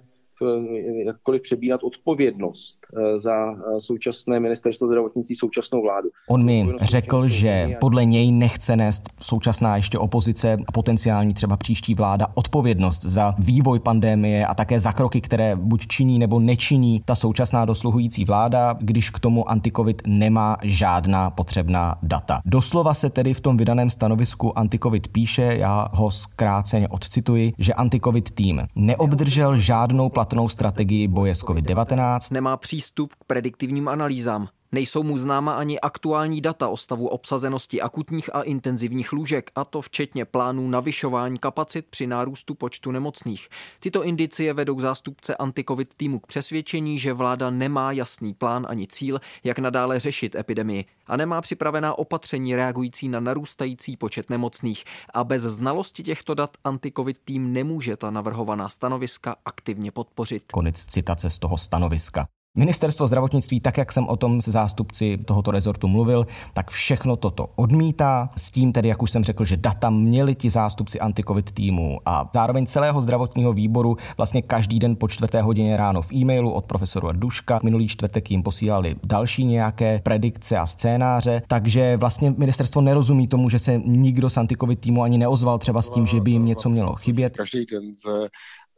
jakkoliv 1.06 1.42
přebírat 1.42 1.84
odpovědnost 1.84 2.78
za 3.16 3.36
současné 3.78 4.40
ministerstvo 4.40 4.88
zdravotnictví, 4.88 5.36
současnou 5.36 5.82
vládu. 5.82 6.10
On 6.30 6.46
mi 6.46 6.68
řekl, 6.82 7.28
že 7.28 7.78
podle 7.80 8.06
něj 8.06 8.32
nechce 8.32 8.76
nést 8.76 9.04
současná 9.20 9.76
ještě 9.78 9.98
opozice 9.98 10.58
a 10.68 10.72
potenciální 10.72 11.34
třeba 11.34 11.58
příští 11.58 11.96
vláda 11.96 12.28
odpovědnost 12.34 13.02
za 13.02 13.36
vývoj 13.40 13.80
pandémie 13.80 14.46
a 14.46 14.54
také 14.54 14.80
za 14.80 14.92
kroky, 14.92 15.22
které 15.22 15.56
buď 15.56 15.88
činí 15.88 16.20
nebo 16.20 16.40
nečiní 16.40 17.02
ta 17.06 17.16
současná 17.16 17.66
dosluhující 17.66 18.26
vláda, 18.26 18.76
když 18.80 19.10
k 19.10 19.20
tomu 19.20 19.50
antikovid 19.50 20.02
nemá 20.08 20.58
žádná 20.64 21.30
potřebná 21.30 21.96
data. 22.04 22.40
Doslova 22.46 22.94
se 22.94 23.10
tedy 23.10 23.34
v 23.34 23.42
tom 23.42 23.58
vydaném 23.58 23.90
stanovisku 23.90 24.60
antikovid 24.60 25.08
píše, 25.08 25.56
já 25.60 25.88
ho 25.92 26.12
zkráceně 26.12 26.88
odcituji, 26.88 27.54
že 27.58 27.74
antikovid 27.74 28.32
tým 28.32 28.62
neobdržel 28.76 29.58
žádnou 29.58 30.10
platnou 30.26 30.50
strategii 30.50 31.08
boje 31.08 31.36
s 31.36 31.44
COVID-19, 31.44 32.34
nemá 32.34 32.58
přístup 32.58 33.14
k 33.14 33.24
prediktivním 33.28 33.88
analýzám, 33.88 34.48
Nejsou 34.72 35.04
mu 35.04 35.18
známa 35.18 35.54
ani 35.54 35.80
aktuální 35.80 36.42
data 36.42 36.68
o 36.68 36.78
stavu 36.78 37.08
obsazenosti 37.08 37.82
akutních 37.82 38.36
a 38.36 38.42
intenzivních 38.42 39.14
lůžek, 39.14 39.52
a 39.56 39.66
to 39.66 39.82
včetně 39.82 40.26
plánů 40.26 40.70
navyšování 40.70 41.38
kapacit 41.38 41.86
při 41.90 42.08
nárůstu 42.08 42.56
počtu 42.56 42.92
nemocných. 42.92 43.48
Tyto 43.80 44.04
indicie 44.04 44.54
vedou 44.54 44.80
zástupce 44.80 45.36
antikovid 45.36 45.94
týmu 45.98 46.20
k 46.20 46.28
přesvědčení, 46.28 47.00
že 47.00 47.14
vláda 47.14 47.50
nemá 47.50 47.92
jasný 47.92 48.34
plán 48.34 48.66
ani 48.70 48.88
cíl, 48.88 49.20
jak 49.44 49.60
nadále 49.60 50.00
řešit 50.00 50.36
epidemii 50.36 50.86
a 51.08 51.18
nemá 51.18 51.42
připravená 51.42 51.98
opatření 51.98 52.56
reagující 52.56 53.10
na 53.10 53.20
narůstající 53.20 53.98
počet 53.98 54.30
nemocných. 54.30 54.84
A 55.14 55.24
bez 55.24 55.44
znalosti 55.44 56.04
těchto 56.04 56.34
dat 56.34 56.58
antikovid 56.64 57.18
tým 57.26 57.54
nemůže 57.54 57.98
ta 57.98 58.12
navrhovaná 58.12 58.70
stanoviska 58.70 59.36
aktivně 59.46 59.92
podpořit. 59.92 60.44
Konec 60.52 60.86
citace 60.86 61.30
z 61.30 61.40
toho 61.40 61.58
stanoviska. 61.58 62.28
Ministerstvo 62.58 63.08
zdravotnictví, 63.08 63.60
tak 63.60 63.78
jak 63.78 63.92
jsem 63.92 64.08
o 64.08 64.16
tom 64.18 64.42
se 64.42 64.52
zástupci 64.52 65.18
tohoto 65.26 65.52
rezortu 65.52 65.88
mluvil, 65.88 66.28
tak 66.54 66.72
všechno 66.72 67.16
toto 67.16 67.48
odmítá. 67.56 68.30
S 68.38 68.52
tím 68.52 68.74
tedy, 68.74 68.88
jak 68.88 69.02
už 69.02 69.12
jsem 69.12 69.24
řekl, 69.24 69.46
že 69.46 69.58
data 69.58 69.90
měli 69.90 70.36
ti 70.36 70.50
zástupci 70.50 71.00
antikovid 71.00 71.52
týmu 71.52 72.00
a 72.06 72.30
zároveň 72.34 72.66
celého 72.66 73.02
zdravotního 73.02 73.54
výboru 73.54 73.98
vlastně 74.18 74.42
každý 74.42 74.80
den 74.80 74.96
po 74.96 75.08
čtvrté 75.08 75.42
hodině 75.42 75.78
ráno 75.78 76.02
v 76.02 76.14
e-mailu 76.14 76.52
od 76.52 76.66
profesora 76.66 77.12
Duška. 77.12 77.60
Minulý 77.64 77.88
čtvrtek 77.88 78.32
jim 78.32 78.44
posílali 78.44 78.96
další 79.04 79.46
nějaké 79.46 80.00
predikce 80.04 80.58
a 80.58 80.66
scénáře, 80.66 81.42
takže 81.48 81.98
vlastně 81.98 82.34
ministerstvo 82.38 82.82
nerozumí 82.82 83.28
tomu, 83.28 83.50
že 83.50 83.60
se 83.60 83.82
nikdo 83.86 84.30
z 84.30 84.38
antikovid 84.38 84.80
týmu 84.80 85.04
ani 85.04 85.18
neozval 85.18 85.58
třeba 85.60 85.82
s 85.82 85.90
tím, 85.90 86.08
že 86.08 86.22
by 86.22 86.32
jim 86.32 86.46
něco 86.46 86.70
mělo 86.70 86.96
chybět. 86.96 87.38
Každý 87.38 87.66
den 87.66 87.96
ze 88.06 88.30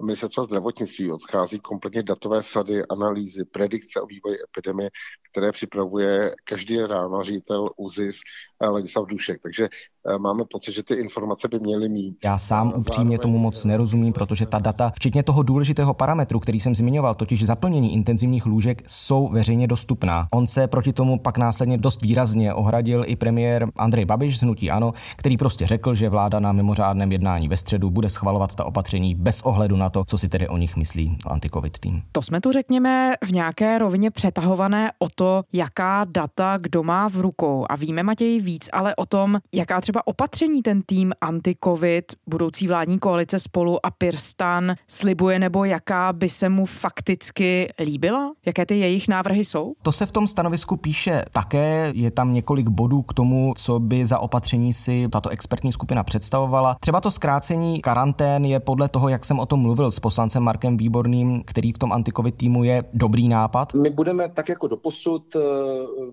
ministerstva 0.04 0.44
zdravotnictví 0.44 1.12
odchází 1.12 1.60
kompletně 1.60 2.04
datové 2.04 2.44
sady, 2.44 2.86
analýzy, 2.86 3.46
predikce 3.46 4.02
o 4.02 4.06
vývoji 4.06 4.38
epidemie, 4.44 4.90
které 5.32 5.52
připravuje 5.52 6.36
každý 6.44 6.80
ráno 6.80 7.24
ředitel 7.24 7.70
ÚZIS 7.78 8.20
Ladislav 8.62 9.08
Dušek. 9.08 9.42
Takže 9.42 9.66
eh, 9.66 9.70
máme 10.18 10.44
pocit, 10.52 10.72
že 10.72 10.84
ty 10.84 10.94
informace 10.94 11.48
by 11.48 11.60
měly 11.60 11.90
mít. 11.90 12.18
Já 12.24 12.38
sám 12.38 12.74
upřímně 12.76 13.20
tomu 13.20 13.38
moc 13.38 13.66
nerozumím, 13.66 14.14
protože 14.14 14.46
ta 14.46 14.60
data, 14.60 14.92
včetně 14.96 15.24
toho 15.24 15.44
důležitého 15.44 15.94
parametru, 15.94 16.40
který 16.40 16.60
jsem 16.60 16.76
zmiňoval, 16.76 17.16
totiž 17.16 17.46
zaplnění 17.46 17.94
intenzivních 17.94 18.46
lůžek, 18.46 18.84
jsou 18.88 19.28
veřejně 19.28 19.68
dostupná. 19.68 20.28
On 20.34 20.48
se 20.48 20.68
proti 20.68 20.94
tomu 20.94 21.20
pak 21.20 21.38
následně 21.38 21.78
dost 21.78 22.02
výrazně 22.02 22.54
ohradil 22.54 23.04
i 23.08 23.16
premiér 23.16 23.68
Andrej 23.76 24.06
Babiš 24.06 24.40
z 24.40 24.42
Hnutí 24.42 24.72
Ano, 24.72 24.92
který 25.16 25.38
prostě 25.38 25.66
řekl, 25.66 25.96
že 25.96 26.10
vláda 26.10 26.40
na 26.40 26.52
mimořádném 26.52 27.12
jednání 27.12 27.48
ve 27.48 27.58
středu 27.58 27.90
bude 27.90 28.10
schvalovat 28.10 28.56
ta 28.56 28.66
opatření 28.66 29.16
bez 29.16 29.42
ohledu 29.42 29.76
na 29.76 29.90
to, 29.90 30.06
co 30.06 30.18
si 30.18 30.30
tedy 30.30 30.48
o 30.48 30.58
nich 30.58 30.76
myslí 30.76 31.18
antikovid 31.28 31.80
tým. 31.80 32.02
To 32.12 32.22
jsme 32.22 32.42
tu 32.42 32.52
řekněme 32.52 33.14
v 33.24 33.34
nějaké 33.34 33.78
rovině 33.78 34.12
přetahované 34.12 34.92
o 35.00 35.08
to, 35.16 35.44
jaká 35.54 36.06
data 36.10 36.58
kdo 36.62 36.84
má 36.84 37.10
v 37.10 37.16
rukou. 37.16 37.66
A 37.70 37.76
víme, 37.76 38.04
Matěj, 38.04 38.40
víc 38.40 38.70
ale 38.74 38.96
o 38.96 39.06
tom, 39.06 39.38
jaká 39.54 39.82
třeba 39.82 39.97
opatření 40.06 40.62
ten 40.62 40.82
tým 40.82 41.14
anti-covid, 41.22 42.04
budoucí 42.28 42.68
vládní 42.68 43.00
koalice 43.00 43.40
spolu 43.40 43.86
a 43.86 43.92
Pirstan 43.92 44.76
slibuje, 44.88 45.40
nebo 45.40 45.66
jaká 45.66 46.14
by 46.14 46.30
se 46.30 46.50
mu 46.50 46.66
fakticky 46.66 47.68
líbila? 47.80 48.34
Jaké 48.46 48.66
ty 48.66 48.80
jejich 48.80 49.08
návrhy 49.08 49.46
jsou? 49.46 49.74
To 49.82 49.92
se 49.92 50.06
v 50.06 50.12
tom 50.12 50.28
stanovisku 50.28 50.78
píše 50.78 51.26
také. 51.32 51.92
Je 51.96 52.12
tam 52.12 52.34
několik 52.34 52.68
bodů 52.68 53.02
k 53.02 53.14
tomu, 53.14 53.54
co 53.58 53.80
by 53.80 54.06
za 54.06 54.20
opatření 54.20 54.74
si 54.74 55.08
tato 55.12 55.30
expertní 55.30 55.72
skupina 55.72 56.04
představovala. 56.04 56.76
Třeba 56.80 57.02
to 57.02 57.12
zkrácení 57.12 57.82
karantén 57.82 58.46
je 58.46 58.60
podle 58.60 58.90
toho, 58.90 59.10
jak 59.10 59.26
jsem 59.26 59.40
o 59.40 59.46
tom 59.46 59.60
mluvil 59.60 59.92
s 59.92 60.00
poslancem 60.00 60.44
Markem 60.44 60.78
Výborným, 60.78 61.44
který 61.44 61.74
v 61.74 61.78
tom 61.78 61.92
antikovid 61.92 62.36
týmu 62.36 62.64
je 62.64 62.84
dobrý 62.94 63.28
nápad. 63.28 63.74
My 63.74 63.90
budeme 63.90 64.30
tak 64.30 64.50
jako 64.50 64.68
doposud 64.68 65.36
eh, 65.36 65.40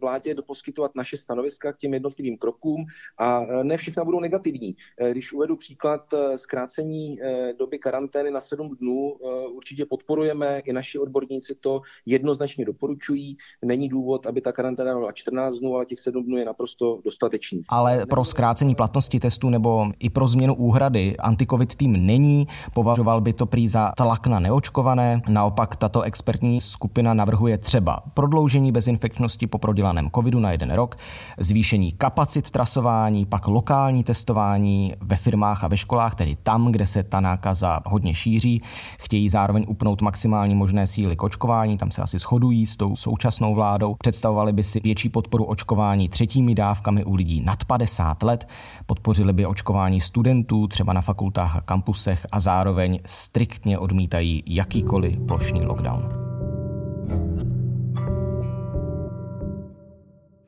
vládě 0.00 0.34
doposkytovat 0.34 0.90
naše 0.94 1.16
stanoviska 1.16 1.72
k 1.72 1.76
těm 1.76 1.94
jednotlivým 1.94 2.36
krokům 2.36 2.84
a 3.18 3.40
e, 3.40 3.64
ne 3.74 3.78
všechna 3.78 4.04
budou 4.04 4.20
negativní. 4.20 4.74
E, 4.98 5.10
když 5.10 5.32
uvedu 5.32 5.56
příklad 5.56 6.14
e, 6.14 6.38
zkrácení 6.38 7.18
doby 7.58 7.78
karantény 7.78 8.30
na 8.30 8.40
7 8.40 8.76
dnů, 8.80 9.16
určitě 9.56 9.86
podporujeme, 9.86 10.58
i 10.64 10.72
naši 10.72 10.98
odborníci 10.98 11.54
to 11.60 11.80
jednoznačně 12.06 12.64
doporučují. 12.64 13.36
Není 13.64 13.88
důvod, 13.88 14.26
aby 14.26 14.40
ta 14.40 14.52
karanténa 14.52 14.98
byla 14.98 15.12
14 15.12 15.54
dnů, 15.58 15.74
ale 15.74 15.84
těch 15.84 16.00
7 16.00 16.24
dnů 16.24 16.36
je 16.36 16.44
naprosto 16.44 17.00
dostatečný. 17.04 17.62
Ale 17.68 18.06
pro 18.06 18.24
zkrácení 18.24 18.74
platnosti 18.74 19.20
testu 19.20 19.50
nebo 19.50 19.86
i 19.98 20.10
pro 20.10 20.28
změnu 20.28 20.54
úhrady 20.54 21.16
antikovid 21.16 21.74
tým 21.74 22.06
není. 22.06 22.46
Považoval 22.74 23.20
by 23.20 23.32
to 23.32 23.46
prý 23.46 23.68
za 23.68 23.92
tlak 23.96 24.26
na 24.26 24.38
neočkované. 24.40 25.22
Naopak 25.28 25.76
tato 25.76 26.02
expertní 26.02 26.60
skupina 26.60 27.14
navrhuje 27.14 27.58
třeba 27.58 28.02
prodloužení 28.14 28.72
bezinfekčnosti 28.72 29.46
po 29.46 29.58
prodělaném 29.58 30.10
covidu 30.14 30.40
na 30.40 30.52
jeden 30.52 30.72
rok, 30.72 30.96
zvýšení 31.38 31.92
kapacit 31.92 32.50
trasování, 32.50 33.26
pak 33.26 33.48
lokální 33.54 34.04
testování 34.04 34.92
ve 35.00 35.16
firmách 35.16 35.64
a 35.64 35.68
ve 35.68 35.76
školách, 35.76 36.14
tedy 36.14 36.36
tam, 36.42 36.72
kde 36.72 36.86
se 36.86 37.02
ta 37.02 37.20
nákaza 37.20 37.80
hodně 37.86 38.14
šíří. 38.14 38.62
Chtějí 38.98 39.28
zároveň 39.28 39.64
upnout 39.68 40.02
maximální 40.02 40.54
možné 40.54 40.86
síly 40.86 41.16
k 41.16 41.22
očkování, 41.22 41.78
tam 41.78 41.90
se 41.90 42.02
asi 42.02 42.18
shodují 42.18 42.66
s 42.66 42.76
tou 42.76 42.96
současnou 42.96 43.54
vládou. 43.54 43.94
Představovali 43.94 44.52
by 44.52 44.62
si 44.62 44.80
větší 44.80 45.08
podporu 45.08 45.44
očkování 45.44 46.08
třetími 46.08 46.54
dávkami 46.54 47.04
u 47.04 47.14
lidí 47.14 47.40
nad 47.40 47.64
50 47.64 48.22
let, 48.22 48.48
podpořili 48.86 49.32
by 49.32 49.46
očkování 49.46 50.00
studentů 50.00 50.68
třeba 50.68 50.92
na 50.92 51.00
fakultách 51.00 51.56
a 51.56 51.60
kampusech 51.60 52.26
a 52.32 52.40
zároveň 52.40 52.98
striktně 53.06 53.78
odmítají 53.78 54.42
jakýkoliv 54.46 55.18
plošný 55.26 55.64
lockdown. 55.66 56.23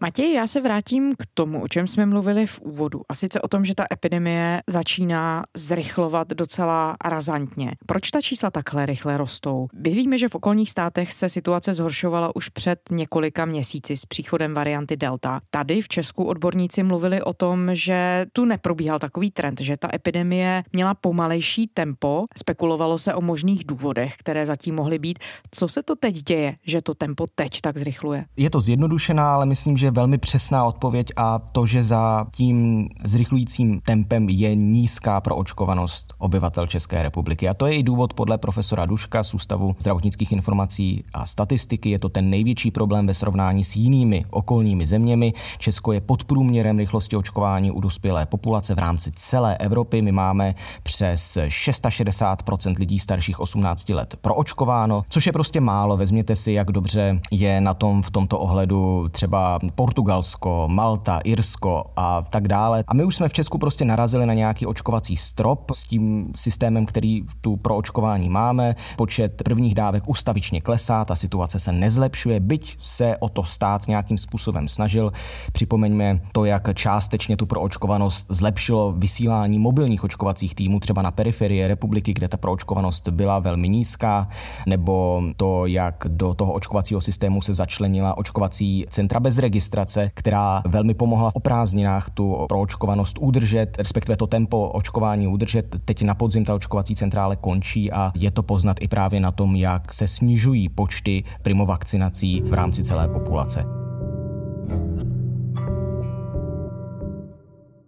Matěj, 0.06 0.32
já 0.32 0.46
se 0.46 0.60
vrátím 0.60 1.14
k 1.18 1.26
tomu, 1.34 1.62
o 1.62 1.68
čem 1.68 1.86
jsme 1.86 2.06
mluvili 2.06 2.46
v 2.46 2.60
úvodu. 2.60 3.00
A 3.08 3.14
sice 3.14 3.40
o 3.40 3.48
tom, 3.48 3.64
že 3.64 3.75
ta 3.75 3.84
epidemie 3.92 4.62
začíná 4.66 5.44
zrychlovat 5.56 6.28
docela 6.28 6.96
razantně. 7.04 7.72
Proč 7.86 8.10
ta 8.10 8.20
čísla 8.20 8.50
takhle 8.50 8.86
rychle 8.86 9.16
rostou? 9.16 9.68
My 9.82 9.90
víme, 9.90 10.18
že 10.18 10.28
v 10.28 10.34
okolních 10.34 10.70
státech 10.70 11.12
se 11.12 11.28
situace 11.28 11.75
zhoršovala 11.75 12.36
už 12.36 12.48
před 12.48 12.80
několika 12.90 13.44
měsíci 13.44 13.96
s 13.96 14.06
příchodem 14.06 14.54
varianty 14.54 14.96
Delta. 14.96 15.40
Tady 15.50 15.82
v 15.82 15.88
Česku 15.88 16.25
odborníci 16.25 16.82
mluvili 16.82 17.22
o 17.22 17.32
tom, 17.32 17.70
že 17.72 18.26
tu 18.32 18.44
neprobíhal 18.44 18.98
takový 18.98 19.30
trend, 19.30 19.60
že 19.60 19.76
ta 19.76 19.88
epidemie 19.94 20.62
měla 20.72 20.94
pomalejší 20.94 21.66
tempo. 21.75 22.25
Spekulovalo 22.38 22.98
se 22.98 23.14
o 23.14 23.20
možných 23.20 23.64
důvodech, 23.64 24.16
které 24.16 24.46
zatím 24.46 24.75
mohly 24.75 24.98
být. 24.98 25.18
Co 25.50 25.68
se 25.68 25.82
to 25.82 25.96
teď 25.96 26.14
děje, 26.14 26.56
že 26.66 26.82
to 26.82 26.94
tempo 26.94 27.26
teď 27.34 27.60
tak 27.60 27.78
zrychluje? 27.78 28.25
Je 28.36 28.50
to 28.50 28.60
zjednodušená, 28.60 29.34
ale 29.34 29.46
myslím, 29.46 29.76
že 29.76 29.96
velmi 29.97 30.19
přesná 30.19 30.65
odpověď 30.65 31.12
a 31.17 31.38
to, 31.38 31.67
že 31.67 31.85
za 31.85 32.26
tím 32.31 32.88
zrychlujícím 33.05 33.81
tempem 33.81 34.29
je 34.29 34.55
nízká 34.55 35.21
proočkovanost 35.21 36.15
obyvatel 36.19 36.67
České 36.67 37.03
republiky. 37.03 37.49
A 37.49 37.55
to 37.55 37.67
je 37.67 37.75
i 37.75 37.83
důvod 37.83 38.15
podle 38.15 38.38
profesora 38.38 38.87
Duška 38.87 39.25
z 39.25 39.35
Ústavu 39.35 39.75
zdravotnických 39.79 40.33
informací 40.33 41.05
a 41.15 41.26
statistiky. 41.26 41.91
Je 41.91 41.99
to 41.99 42.09
ten 42.09 42.31
největší 42.31 42.71
problém 42.71 43.07
ve 43.07 43.15
srovnání 43.15 43.65
s 43.65 43.76
jinými 43.76 44.25
okolními 44.31 44.87
zeměmi. 44.87 45.33
Česko 45.59 45.93
je 45.93 46.00
pod 46.00 46.25
průměrem 46.25 46.79
rychlosti 46.79 47.17
očkování 47.17 47.71
u 47.71 47.81
dospělé 47.81 48.26
populace 48.26 48.75
v 48.75 48.79
rámci 48.79 49.12
celé 49.15 49.57
Evropy. 49.57 50.03
My 50.03 50.12
máme 50.12 50.55
přes 50.83 51.37
660% 51.37 52.75
lidí 52.79 52.99
starších 52.99 53.41
18 53.41 53.88
let 53.88 54.17
proočkováno, 54.21 55.03
což 55.09 55.26
je 55.26 55.33
prostě 55.33 55.61
málo. 55.61 55.97
Vezměte 55.97 56.37
si, 56.37 56.53
jak 56.53 56.73
dobře 56.73 57.21
je 57.31 57.61
na 57.61 57.75
tom 57.75 58.03
v 58.03 58.11
tomto 58.11 58.38
ohledu 58.38 59.09
třeba 59.09 59.59
Portugalsko, 59.87 60.69
Malta, 60.69 61.21
Irsko 61.25 61.85
a 61.97 62.23
tak 62.23 62.49
dále. 62.49 62.85
A 62.88 62.95
my 62.95 63.05
už 63.05 63.16
jsme 63.16 63.28
v 63.28 63.33
Česku 63.33 63.59
prostě 63.59 63.85
narazili 63.85 64.26
na 64.26 64.35
nějaký 64.35 64.66
očkovací 64.66 65.16
strop 65.16 65.71
s 65.71 65.83
tím 65.83 66.33
systémem, 66.35 66.87
který 66.87 67.23
tu 67.40 67.57
pro 67.57 67.76
očkování 67.76 68.28
máme. 68.28 68.75
Počet 68.97 69.43
prvních 69.43 69.75
dávek 69.75 70.09
ustavičně 70.09 70.61
klesá, 70.61 71.05
ta 71.05 71.14
situace 71.14 71.59
se 71.59 71.73
nezlepšuje, 71.73 72.40
byť 72.40 72.76
se 72.81 73.16
o 73.16 73.28
to 73.28 73.45
stát 73.45 73.88
nějakým 73.88 74.19
způsobem 74.19 74.69
snažil. 74.69 75.12
Připomeňme 75.52 76.21
to, 76.33 76.45
jak 76.45 76.75
částečně 76.75 77.37
tu 77.37 77.47
proočkovanost 77.47 78.26
zlepšilo 78.31 78.93
vysílání 78.93 79.59
mobilních 79.59 80.05
očkovacích 80.05 80.55
týmů 80.55 80.81
třeba 80.81 81.02
na 81.02 81.11
periferie 81.11 81.69
republiky, 81.69 82.12
kde 82.12 82.28
ta 82.28 82.37
proočkovanost 82.37 83.09
byla 83.09 83.38
velmi 83.38 83.69
nízká, 83.69 84.28
nebo 84.66 85.23
to, 85.37 85.66
jak 85.66 86.07
do 86.09 86.35
toho 86.35 86.52
očkovacího 86.52 87.00
systému 87.00 87.43
se 87.43 87.55
začlenila 87.55 88.19
očkovací 88.19 88.87
centra 88.88 89.21
bez 89.21 89.38
registrace, 89.38 89.75
která 90.14 90.62
velmi 90.66 90.95
pomohla 90.95 91.30
o 91.35 91.40
prázdninách 91.40 92.11
tu 92.11 92.47
proočkovanost 92.49 93.18
udržet, 93.21 93.78
respektive 93.78 94.16
to 94.16 94.26
tempo 94.26 94.68
očkování 94.68 95.28
udržet. 95.28 95.76
Teď 95.85 96.02
na 96.02 96.14
podzim 96.14 96.45
ta 96.45 96.54
očkovací 96.54 96.95
centrále 96.95 97.37
končí 97.37 97.92
a 97.92 98.12
je 98.14 98.30
to 98.30 98.42
poznat 98.42 98.76
i 98.80 98.88
právě 98.88 99.21
na 99.21 99.33
tom, 99.33 99.56
jak 99.56 99.92
se 99.92 100.09
snižují 100.09 100.68
počty 100.68 101.25
primovakcinací 101.42 102.42
v 102.42 102.54
rámci 102.54 102.85
celé 102.85 103.09
populace. 103.09 103.86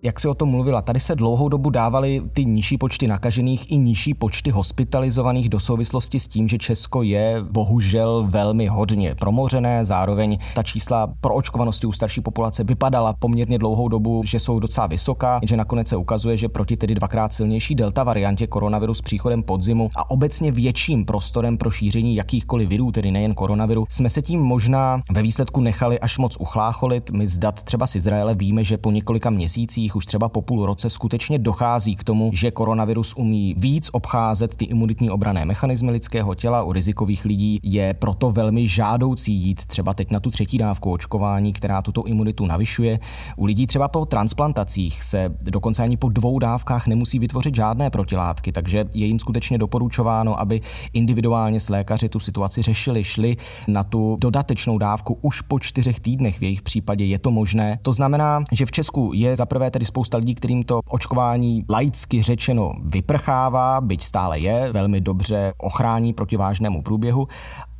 Jak 0.02 0.20
si 0.20 0.28
o 0.28 0.34
tom 0.34 0.48
mluvila, 0.48 0.82
tady 0.82 1.00
se 1.00 1.14
dlouhou 1.14 1.48
dobu 1.48 1.70
dávaly 1.70 2.22
ty 2.32 2.44
nižší 2.44 2.78
počty 2.78 3.06
nakažených 3.06 3.72
i 3.72 3.76
nižší 3.76 4.14
počty 4.14 4.50
hospitalizovaných 4.50 5.48
do 5.48 5.60
souvislosti 5.60 6.20
s 6.20 6.26
tím, 6.28 6.48
že 6.48 6.58
Česko 6.58 7.02
je 7.02 7.44
bohužel 7.50 8.26
velmi 8.28 8.66
hodně 8.66 9.14
promořené, 9.14 9.84
zároveň 9.84 10.38
ta 10.54 10.62
čísla 10.62 11.06
pro 11.20 11.34
očkovanosti 11.34 11.86
u 11.86 11.92
starší 11.92 12.20
populace 12.20 12.64
vypadala 12.64 13.12
poměrně 13.12 13.58
dlouhou 13.58 13.88
dobu, 13.88 14.22
že 14.24 14.40
jsou 14.40 14.60
docela 14.60 14.86
vysoká, 14.86 15.40
že 15.42 15.56
nakonec 15.56 15.88
se 15.88 15.96
ukazuje, 15.96 16.36
že 16.36 16.48
proti 16.48 16.76
tedy 16.76 16.94
dvakrát 16.94 17.34
silnější 17.34 17.74
delta 17.74 18.04
variantě 18.04 18.46
koronaviru 18.46 18.94
s 18.94 19.02
příchodem 19.02 19.42
podzimu 19.42 19.90
a 19.96 20.10
obecně 20.10 20.52
větším 20.52 21.04
prostorem 21.04 21.58
pro 21.58 21.70
šíření 21.70 22.14
jakýchkoliv 22.14 22.68
virů, 22.68 22.92
tedy 22.92 23.10
nejen 23.10 23.34
koronaviru, 23.34 23.86
jsme 23.90 24.10
se 24.10 24.22
tím 24.22 24.40
možná 24.40 25.00
ve 25.10 25.22
výsledku 25.22 25.60
nechali 25.60 26.00
až 26.00 26.18
moc 26.18 26.36
uchlácholit. 26.40 27.10
My 27.10 27.26
z 27.26 27.38
dat 27.38 27.62
třeba 27.62 27.86
z 27.86 27.96
Izraele 27.96 28.34
víme, 28.34 28.64
že 28.64 28.78
po 28.78 28.90
několika 28.90 29.30
měsících 29.30 29.88
už 29.98 30.06
třeba 30.06 30.28
po 30.28 30.42
půl 30.42 30.66
roce 30.66 30.90
skutečně 30.90 31.38
dochází 31.38 31.96
k 31.96 32.04
tomu, 32.04 32.30
že 32.34 32.50
koronavirus 32.50 33.14
umí 33.14 33.54
víc 33.58 33.90
obcházet 33.92 34.54
ty 34.54 34.64
imunitní 34.64 35.10
obrané 35.10 35.44
mechanismy 35.44 35.90
lidského 35.90 36.34
těla. 36.34 36.62
U 36.62 36.72
rizikových 36.72 37.24
lidí 37.24 37.60
je 37.62 37.94
proto 37.94 38.30
velmi 38.30 38.68
žádoucí 38.68 39.34
jít 39.34 39.66
třeba 39.66 39.94
teď 39.94 40.10
na 40.10 40.20
tu 40.20 40.30
třetí 40.30 40.58
dávku 40.58 40.92
očkování, 40.92 41.52
která 41.52 41.82
tuto 41.82 42.02
imunitu 42.02 42.46
navyšuje. 42.46 42.98
U 43.36 43.44
lidí 43.44 43.66
třeba 43.66 43.88
po 43.88 44.06
transplantacích 44.06 45.04
se 45.04 45.34
dokonce 45.40 45.82
ani 45.82 45.96
po 45.96 46.08
dvou 46.08 46.38
dávkách 46.38 46.86
nemusí 46.86 47.18
vytvořit 47.18 47.54
žádné 47.54 47.90
protilátky, 47.90 48.52
takže 48.52 48.84
je 48.94 49.06
jim 49.06 49.18
skutečně 49.18 49.58
doporučováno, 49.58 50.40
aby 50.40 50.60
individuálně 50.92 51.60
s 51.60 51.68
lékaři 51.68 52.08
tu 52.08 52.20
situaci 52.20 52.62
řešili, 52.62 53.04
šli 53.04 53.36
na 53.68 53.84
tu 53.84 54.16
dodatečnou 54.20 54.78
dávku 54.78 55.18
už 55.22 55.40
po 55.40 55.58
čtyřech 55.58 56.00
týdnech. 56.00 56.38
V 56.38 56.42
jejich 56.42 56.62
případě 56.62 57.04
je 57.04 57.18
to 57.18 57.30
možné. 57.30 57.78
To 57.82 57.92
znamená, 57.92 58.44
že 58.52 58.66
v 58.66 58.70
Česku 58.70 59.10
je 59.14 59.36
zaprvé 59.36 59.70
tedy 59.78 59.86
spousta 59.86 60.18
lidí, 60.18 60.34
kterým 60.34 60.62
to 60.62 60.80
očkování 60.88 61.64
laicky 61.70 62.22
řečeno 62.22 62.72
vyprchává, 62.84 63.80
byť 63.80 64.02
stále 64.04 64.38
je, 64.38 64.72
velmi 64.72 65.00
dobře 65.00 65.52
ochrání 65.58 66.12
proti 66.12 66.36
vážnému 66.36 66.82
průběhu 66.82 67.28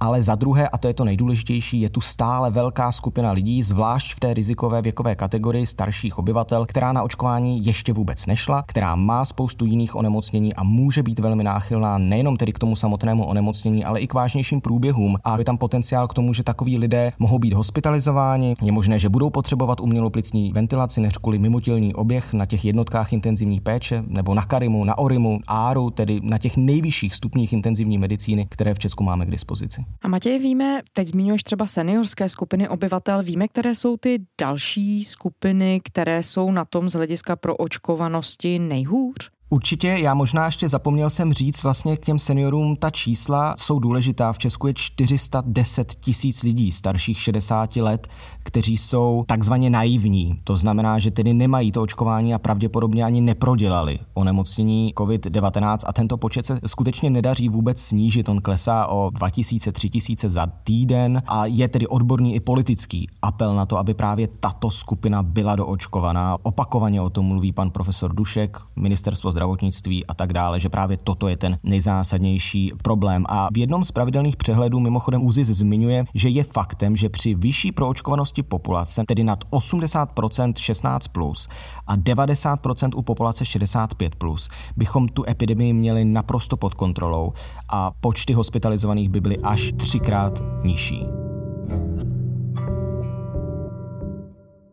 ale 0.00 0.22
za 0.22 0.34
druhé, 0.34 0.68
a 0.68 0.78
to 0.78 0.88
je 0.88 0.94
to 0.94 1.04
nejdůležitější, 1.04 1.80
je 1.80 1.90
tu 1.90 2.00
stále 2.00 2.50
velká 2.50 2.92
skupina 2.92 3.32
lidí, 3.32 3.62
zvlášť 3.62 4.14
v 4.14 4.20
té 4.20 4.34
rizikové 4.34 4.82
věkové 4.82 5.14
kategorii 5.14 5.66
starších 5.66 6.18
obyvatel, 6.18 6.66
která 6.66 6.92
na 6.92 7.02
očkování 7.02 7.66
ještě 7.66 7.92
vůbec 7.92 8.26
nešla, 8.26 8.62
která 8.66 8.96
má 8.96 9.24
spoustu 9.24 9.64
jiných 9.64 9.96
onemocnění 9.96 10.54
a 10.54 10.62
může 10.62 11.02
být 11.02 11.18
velmi 11.18 11.44
náchylná 11.44 11.98
nejenom 11.98 12.36
tedy 12.36 12.52
k 12.52 12.58
tomu 12.58 12.76
samotnému 12.76 13.24
onemocnění, 13.24 13.84
ale 13.84 14.00
i 14.00 14.06
k 14.06 14.14
vážnějším 14.14 14.60
průběhům. 14.60 15.16
A 15.24 15.38
je 15.38 15.44
tam 15.44 15.58
potenciál 15.58 16.06
k 16.08 16.14
tomu, 16.14 16.32
že 16.32 16.42
takoví 16.42 16.78
lidé 16.78 17.12
mohou 17.18 17.38
být 17.38 17.52
hospitalizováni, 17.52 18.54
je 18.62 18.72
možné, 18.72 18.98
že 18.98 19.08
budou 19.08 19.30
potřebovat 19.30 19.80
umělou 19.80 20.10
plicní 20.10 20.52
ventilaci 20.52 21.00
než 21.00 21.16
kvůli 21.16 21.38
mimotělný 21.38 21.94
oběh 21.94 22.32
na 22.32 22.46
těch 22.46 22.64
jednotkách 22.64 23.12
intenzivní 23.12 23.60
péče 23.60 24.04
nebo 24.06 24.34
na 24.34 24.42
Karimu, 24.42 24.84
na 24.84 24.98
Orimu, 24.98 25.40
Áru, 25.46 25.90
tedy 25.90 26.20
na 26.22 26.38
těch 26.38 26.56
nejvyšších 26.56 27.14
stupních 27.14 27.52
intenzivní 27.52 27.98
medicíny, 27.98 28.46
které 28.50 28.74
v 28.74 28.78
Česku 28.78 29.04
máme 29.04 29.26
k 29.26 29.30
dispozici. 29.30 29.87
A 30.02 30.08
Matěj, 30.08 30.38
víme, 30.38 30.82
teď 30.92 31.08
zmiňuješ 31.08 31.42
třeba 31.42 31.66
seniorské 31.66 32.28
skupiny 32.28 32.68
obyvatel, 32.68 33.22
víme, 33.22 33.48
které 33.48 33.74
jsou 33.74 33.96
ty 33.96 34.18
další 34.40 35.04
skupiny, 35.04 35.80
které 35.84 36.22
jsou 36.22 36.50
na 36.50 36.64
tom 36.64 36.88
z 36.88 36.92
hlediska 36.92 37.36
pro 37.36 37.56
očkovanosti 37.56 38.58
nejhůř? 38.58 39.30
Určitě, 39.50 39.88
já 39.88 40.14
možná 40.14 40.46
ještě 40.46 40.68
zapomněl 40.68 41.10
jsem 41.10 41.32
říct 41.32 41.62
vlastně 41.62 41.96
k 41.96 42.04
těm 42.04 42.18
seniorům, 42.18 42.76
ta 42.76 42.90
čísla 42.90 43.54
jsou 43.58 43.78
důležitá. 43.78 44.32
V 44.32 44.38
Česku 44.38 44.66
je 44.66 44.74
410 44.74 45.94
tisíc 45.94 46.42
lidí 46.42 46.72
starších 46.72 47.20
60 47.20 47.76
let, 47.76 48.08
kteří 48.44 48.76
jsou 48.76 49.24
takzvaně 49.26 49.70
naivní. 49.70 50.40
To 50.44 50.56
znamená, 50.56 50.98
že 50.98 51.10
tedy 51.10 51.34
nemají 51.34 51.72
to 51.72 51.82
očkování 51.82 52.34
a 52.34 52.38
pravděpodobně 52.38 53.04
ani 53.04 53.20
neprodělali 53.20 53.98
onemocnění 54.14 54.94
COVID-19 54.94 55.78
a 55.86 55.92
tento 55.92 56.16
počet 56.16 56.46
se 56.46 56.60
skutečně 56.66 57.10
nedaří 57.10 57.48
vůbec 57.48 57.80
snížit. 57.80 58.28
On 58.28 58.40
klesá 58.40 58.86
o 58.86 59.10
2000, 59.10 59.72
3000 59.72 60.30
za 60.30 60.46
týden 60.46 61.22
a 61.26 61.46
je 61.46 61.68
tedy 61.68 61.86
odborný 61.86 62.34
i 62.34 62.40
politický 62.40 63.08
apel 63.22 63.54
na 63.54 63.66
to, 63.66 63.78
aby 63.78 63.94
právě 63.94 64.28
tato 64.40 64.70
skupina 64.70 65.22
byla 65.22 65.56
doočkovaná. 65.56 66.36
Opakovaně 66.42 67.00
o 67.00 67.10
tom 67.10 67.26
mluví 67.26 67.52
pan 67.52 67.70
profesor 67.70 68.14
Dušek, 68.14 68.58
ministerstvo 68.76 69.37
zdravotnictví 69.38 70.06
a 70.06 70.14
tak 70.14 70.32
dále, 70.32 70.60
že 70.60 70.68
právě 70.68 70.96
toto 70.96 71.28
je 71.28 71.36
ten 71.36 71.58
nejzásadnější 71.62 72.72
problém. 72.82 73.24
A 73.28 73.48
v 73.52 73.58
jednom 73.58 73.84
z 73.84 73.92
pravidelných 73.92 74.36
přehledů 74.36 74.80
mimochodem 74.80 75.24
ÚZIS 75.24 75.48
zmiňuje, 75.48 76.04
že 76.14 76.28
je 76.28 76.44
faktem, 76.44 76.96
že 76.96 77.08
při 77.08 77.34
vyšší 77.34 77.72
proočkovanosti 77.72 78.42
populace, 78.42 79.04
tedy 79.06 79.24
nad 79.24 79.44
80% 79.50 80.52
16 80.56 81.08
plus 81.08 81.48
a 81.86 81.96
90% 81.96 82.90
u 82.94 83.02
populace 83.02 83.44
65 83.44 84.14
plus, 84.14 84.48
bychom 84.76 85.08
tu 85.08 85.24
epidemii 85.28 85.72
měli 85.72 86.04
naprosto 86.04 86.56
pod 86.56 86.74
kontrolou 86.74 87.32
a 87.68 87.90
počty 88.00 88.32
hospitalizovaných 88.32 89.08
by 89.08 89.20
byly 89.20 89.38
až 89.38 89.72
třikrát 89.76 90.42
nižší. 90.64 91.27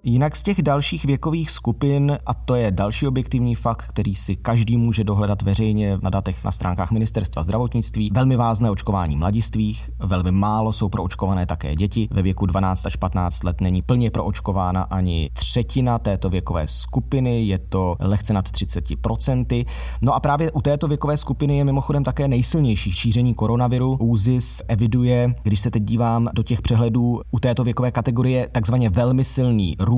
Jinak 0.07 0.35
z 0.35 0.43
těch 0.43 0.61
dalších 0.61 1.05
věkových 1.05 1.51
skupin, 1.51 2.17
a 2.25 2.33
to 2.33 2.55
je 2.55 2.71
další 2.71 3.07
objektivní 3.07 3.55
fakt, 3.55 3.85
který 3.87 4.15
si 4.15 4.35
každý 4.35 4.77
může 4.77 5.03
dohledat 5.03 5.41
veřejně 5.41 5.97
na 6.01 6.09
datech 6.09 6.43
na 6.43 6.51
stránkách 6.51 6.91
ministerstva 6.91 7.43
zdravotnictví, 7.43 8.09
velmi 8.13 8.35
vázné 8.35 8.69
očkování 8.69 9.15
mladistvých, 9.15 9.89
velmi 9.99 10.31
málo 10.31 10.73
jsou 10.73 10.89
proočkované 10.89 11.45
také 11.45 11.75
děti. 11.75 12.07
Ve 12.11 12.21
věku 12.21 12.45
12 12.45 12.85
až 12.85 12.95
15 12.95 13.43
let 13.43 13.61
není 13.61 13.81
plně 13.81 14.11
proočkována 14.11 14.81
ani 14.81 15.29
třetina 15.33 15.99
této 15.99 16.29
věkové 16.29 16.67
skupiny, 16.67 17.43
je 17.43 17.57
to 17.57 17.95
lehce 17.99 18.33
nad 18.33 18.49
30%. 18.49 19.65
No 20.01 20.13
a 20.13 20.19
právě 20.19 20.51
u 20.51 20.61
této 20.61 20.87
věkové 20.87 21.17
skupiny 21.17 21.57
je 21.57 21.63
mimochodem 21.63 22.03
také 22.03 22.27
nejsilnější 22.27 22.91
šíření 22.91 23.33
koronaviru. 23.33 23.97
ÚZIS 23.99 24.61
eviduje, 24.67 25.33
když 25.43 25.59
se 25.59 25.71
teď 25.71 25.83
dívám 25.83 26.29
do 26.33 26.43
těch 26.43 26.61
přehledů 26.61 27.21
u 27.31 27.39
této 27.39 27.63
věkové 27.63 27.91
kategorie, 27.91 28.47
takzvaně 28.51 28.89
velmi 28.89 29.23
silný 29.23 29.75
růst. 29.79 29.94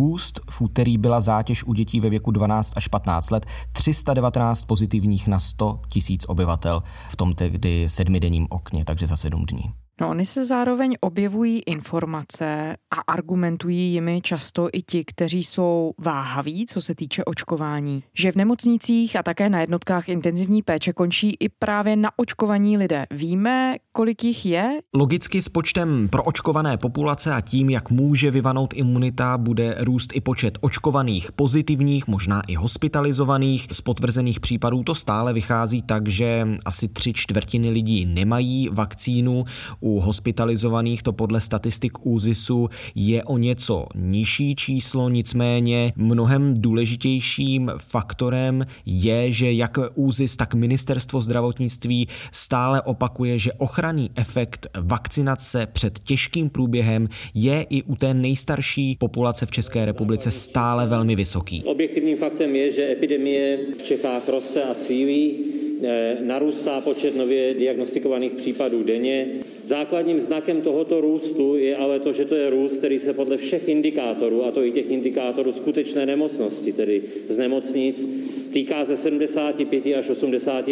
V 0.49 0.61
úterý 0.61 0.97
byla 0.97 1.19
zátěž 1.19 1.63
u 1.63 1.73
dětí 1.73 1.99
ve 1.99 2.09
věku 2.09 2.31
12 2.31 2.73
až 2.75 2.87
15 2.87 3.29
let 3.29 3.45
319 3.71 4.63
pozitivních 4.63 5.27
na 5.27 5.39
100 5.39 5.81
tisíc 5.89 6.25
obyvatel 6.27 6.83
v 7.09 7.15
tom 7.15 7.35
tehdy 7.35 7.89
sedmidenním 7.89 8.47
okně, 8.49 8.85
takže 8.85 9.07
za 9.07 9.17
sedm 9.17 9.45
dní. 9.45 9.86
No, 10.01 10.09
oni 10.09 10.25
se 10.25 10.45
zároveň 10.45 10.95
objevují 10.99 11.59
informace 11.59 12.77
a 12.91 13.13
argumentují 13.13 13.93
jimi 13.93 14.21
často 14.21 14.69
i 14.73 14.81
ti, 14.81 15.05
kteří 15.05 15.43
jsou 15.43 15.91
váhaví, 15.97 16.65
co 16.65 16.81
se 16.81 16.95
týče 16.95 17.23
očkování. 17.23 18.03
Že 18.13 18.31
v 18.31 18.35
nemocnicích 18.35 19.15
a 19.15 19.23
také 19.23 19.49
na 19.49 19.61
jednotkách 19.61 20.09
intenzivní 20.09 20.61
péče 20.61 20.93
končí 20.93 21.35
i 21.39 21.49
právě 21.49 21.95
na 21.95 22.09
očkovaní 22.17 22.77
lidé. 22.77 23.05
Víme, 23.11 23.75
kolik 23.91 24.23
jich 24.23 24.45
je? 24.45 24.79
Logicky 24.93 25.41
s 25.41 25.49
počtem 25.49 26.09
proočkované 26.09 26.77
populace 26.77 27.33
a 27.33 27.41
tím, 27.41 27.69
jak 27.69 27.89
může 27.89 28.31
vyvanout 28.31 28.73
imunita, 28.73 29.37
bude 29.37 29.75
růst 29.79 30.15
i 30.15 30.21
počet 30.21 30.57
očkovaných 30.61 31.31
pozitivních, 31.31 32.07
možná 32.07 32.41
i 32.41 32.55
hospitalizovaných. 32.55 33.67
Z 33.71 33.81
potvrzených 33.81 34.39
případů 34.39 34.83
to 34.83 34.95
stále 34.95 35.33
vychází 35.33 35.81
tak, 35.81 36.07
že 36.07 36.47
asi 36.65 36.87
tři 36.87 37.13
čtvrtiny 37.13 37.69
lidí 37.69 38.05
nemají 38.05 38.69
vakcínu. 38.71 39.43
U 39.87 39.99
hospitalizovaných 39.99 41.03
to 41.03 41.13
podle 41.13 41.41
statistik 41.41 42.05
ÚZISu 42.05 42.69
je 42.95 43.23
o 43.23 43.37
něco 43.37 43.85
nižší 43.95 44.55
číslo, 44.55 45.09
nicméně 45.09 45.93
mnohem 45.95 46.53
důležitějším 46.57 47.71
faktorem 47.77 48.65
je, 48.85 49.31
že 49.31 49.51
jak 49.51 49.79
ÚZIS, 49.95 50.35
tak 50.35 50.53
ministerstvo 50.53 51.21
zdravotnictví 51.21 52.07
stále 52.31 52.81
opakuje, 52.81 53.39
že 53.39 53.53
ochranný 53.53 54.11
efekt 54.15 54.67
vakcinace 54.81 55.67
před 55.73 55.99
těžkým 55.99 56.49
průběhem 56.49 57.07
je 57.33 57.65
i 57.69 57.83
u 57.83 57.95
té 57.95 58.13
nejstarší 58.13 58.95
populace 58.99 59.45
v 59.45 59.51
České 59.51 59.85
republice 59.85 60.31
stále 60.31 60.87
velmi 60.87 61.15
vysoký. 61.15 61.63
Objektivním 61.63 62.17
faktem 62.17 62.55
je, 62.55 62.71
že 62.71 62.91
epidemie 62.91 63.57
v 63.79 63.83
Čechách 63.83 64.29
roste 64.29 64.63
a 64.63 64.73
sílí. 64.73 65.35
Eh, 65.83 66.17
narůstá 66.21 66.81
počet 66.81 67.15
nově 67.15 67.53
diagnostikovaných 67.53 68.31
případů 68.31 68.83
denně. 68.83 69.27
Základním 69.67 70.19
znakem 70.19 70.61
tohoto 70.61 71.01
růstu 71.01 71.55
je 71.55 71.77
ale 71.77 71.99
to, 71.99 72.13
že 72.13 72.25
to 72.25 72.35
je 72.35 72.49
růst, 72.49 72.77
který 72.77 72.99
se 72.99 73.13
podle 73.13 73.37
všech 73.37 73.67
indikátorů, 73.67 74.45
a 74.45 74.51
to 74.51 74.63
i 74.63 74.71
těch 74.71 74.91
indikátorů 74.91 75.51
skutečné 75.51 76.05
nemocnosti, 76.05 76.73
tedy 76.73 77.01
z 77.29 77.37
nemocnic, 77.37 78.07
týká 78.53 78.85
ze 78.85 78.97
75 78.97 79.85
až 79.99 80.09
80 80.09 80.65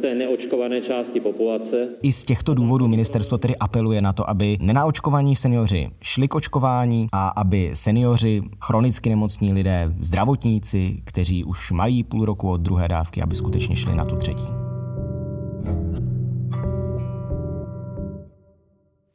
té 0.00 0.14
neočkované 0.14 0.80
části 0.80 1.20
populace. 1.20 1.88
I 2.02 2.12
z 2.12 2.24
těchto 2.24 2.54
důvodů 2.54 2.88
ministerstvo 2.88 3.38
tedy 3.38 3.56
apeluje 3.56 4.02
na 4.02 4.12
to, 4.12 4.30
aby 4.30 4.56
nenaočkovaní 4.60 5.36
seniori 5.36 5.90
šli 6.00 6.28
k 6.28 6.34
očkování 6.34 7.08
a 7.12 7.28
aby 7.28 7.70
seniori, 7.74 8.42
chronicky 8.60 9.10
nemocní 9.10 9.52
lidé, 9.52 9.92
zdravotníci, 10.00 10.96
kteří 11.04 11.44
už 11.44 11.72
mají 11.72 12.04
půl 12.04 12.24
roku 12.24 12.50
od 12.50 12.60
druhé 12.60 12.88
dávky, 12.88 13.22
aby 13.22 13.34
skutečně 13.34 13.76
šli 13.76 13.94
na 13.94 14.04
tu 14.04 14.16
třetí. 14.16 14.61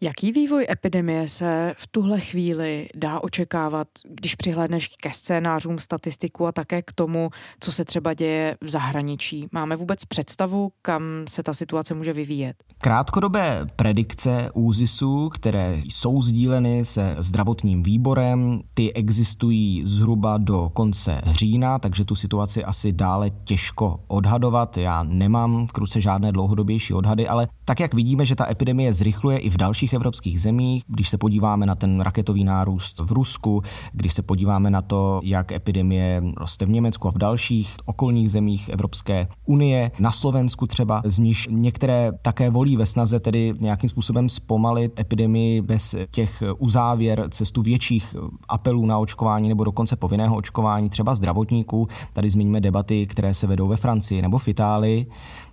Jaký 0.01 0.31
vývoj 0.31 0.65
epidemie 0.69 1.27
se 1.27 1.73
v 1.77 1.88
tuhle 1.88 2.19
chvíli 2.19 2.89
dá 2.95 3.19
očekávat, 3.19 3.88
když 4.10 4.36
přihlédneš 4.36 4.88
ke 5.01 5.12
scénářům 5.12 5.79
statistiku 5.79 6.47
a 6.47 6.51
také 6.51 6.81
k 6.81 6.91
tomu, 6.91 7.29
co 7.60 7.71
se 7.71 7.86
třeba 7.86 8.13
děje 8.13 8.57
v 8.62 8.69
zahraničí? 8.69 9.47
Máme 9.51 9.75
vůbec 9.75 10.05
představu, 10.05 10.71
kam 10.81 11.03
se 11.29 11.43
ta 11.43 11.53
situace 11.53 11.93
může 11.93 12.13
vyvíjet? 12.13 12.55
Krátkodobé 12.77 13.67
predikce 13.75 14.49
úzisu, 14.53 15.29
které 15.29 15.81
jsou 15.83 16.21
sdíleny 16.21 16.86
se 16.86 17.15
zdravotním 17.19 17.83
výborem, 17.83 18.62
ty 18.73 18.93
existují 18.93 19.81
zhruba 19.86 20.38
do 20.38 20.69
konce 20.73 21.21
října, 21.25 21.79
takže 21.79 22.05
tu 22.05 22.15
situaci 22.15 22.63
asi 22.63 22.91
dále 22.91 23.29
těžko 23.29 23.99
odhadovat. 24.07 24.77
Já 24.77 25.03
nemám 25.03 25.67
v 25.67 25.77
ruce 25.77 26.01
žádné 26.01 26.31
dlouhodobější 26.31 26.93
odhady, 26.93 27.27
ale 27.27 27.47
tak, 27.65 27.79
jak 27.79 27.93
vidíme, 27.93 28.25
že 28.25 28.36
ta 28.36 28.51
epidemie 28.51 28.93
zrychluje 28.93 29.38
i 29.38 29.49
v 29.49 29.57
dalších 29.57 29.87
dalších 29.88 29.93
evropských 29.93 30.41
zemích, 30.41 30.84
když 30.88 31.10
se 31.10 31.17
podíváme 31.17 31.65
na 31.65 31.76
ten 31.76 32.02
raketový 32.02 32.43
nárůst 32.43 33.00
v 33.00 33.12
Rusku, 33.12 33.62
když 33.93 34.13
se 34.13 34.21
podíváme 34.21 34.69
na 34.69 34.82
to, 34.82 35.21
jak 35.23 35.52
epidemie 35.52 36.21
roste 36.38 36.65
v 36.65 36.69
Německu 36.69 37.08
a 37.08 37.12
v 37.12 37.17
dalších 37.17 37.76
okolních 37.86 38.32
zemích 38.32 38.69
Evropské 38.69 39.28
unie, 39.45 39.91
na 40.00 40.12
Slovensku 40.12 40.67
třeba, 40.67 41.02
z 41.06 41.19
níž 41.19 41.47
některé 41.52 42.12
také 42.21 42.50
volí 42.50 42.78
ve 42.78 42.86
snaze 42.86 43.19
tedy 43.19 43.54
nějakým 43.60 43.89
způsobem 43.89 44.30
zpomalit 44.30 45.00
epidemii 45.00 45.62
bez 45.62 45.95
těch 46.12 46.43
uzávěr, 46.60 47.30
cestu 47.30 47.62
větších 47.62 48.15
apelů 48.50 48.86
na 48.86 48.97
očkování 48.97 49.50
nebo 49.50 49.63
dokonce 49.63 49.95
povinného 49.95 50.36
očkování 50.36 50.89
třeba 50.89 51.15
zdravotníků. 51.15 51.88
Tady 52.13 52.30
zmíníme 52.30 52.62
debaty, 52.62 53.08
které 53.08 53.34
se 53.34 53.47
vedou 53.47 53.67
ve 53.67 53.78
Francii 53.78 54.21
nebo 54.21 54.38
v 54.38 54.47
Itálii 54.47 55.08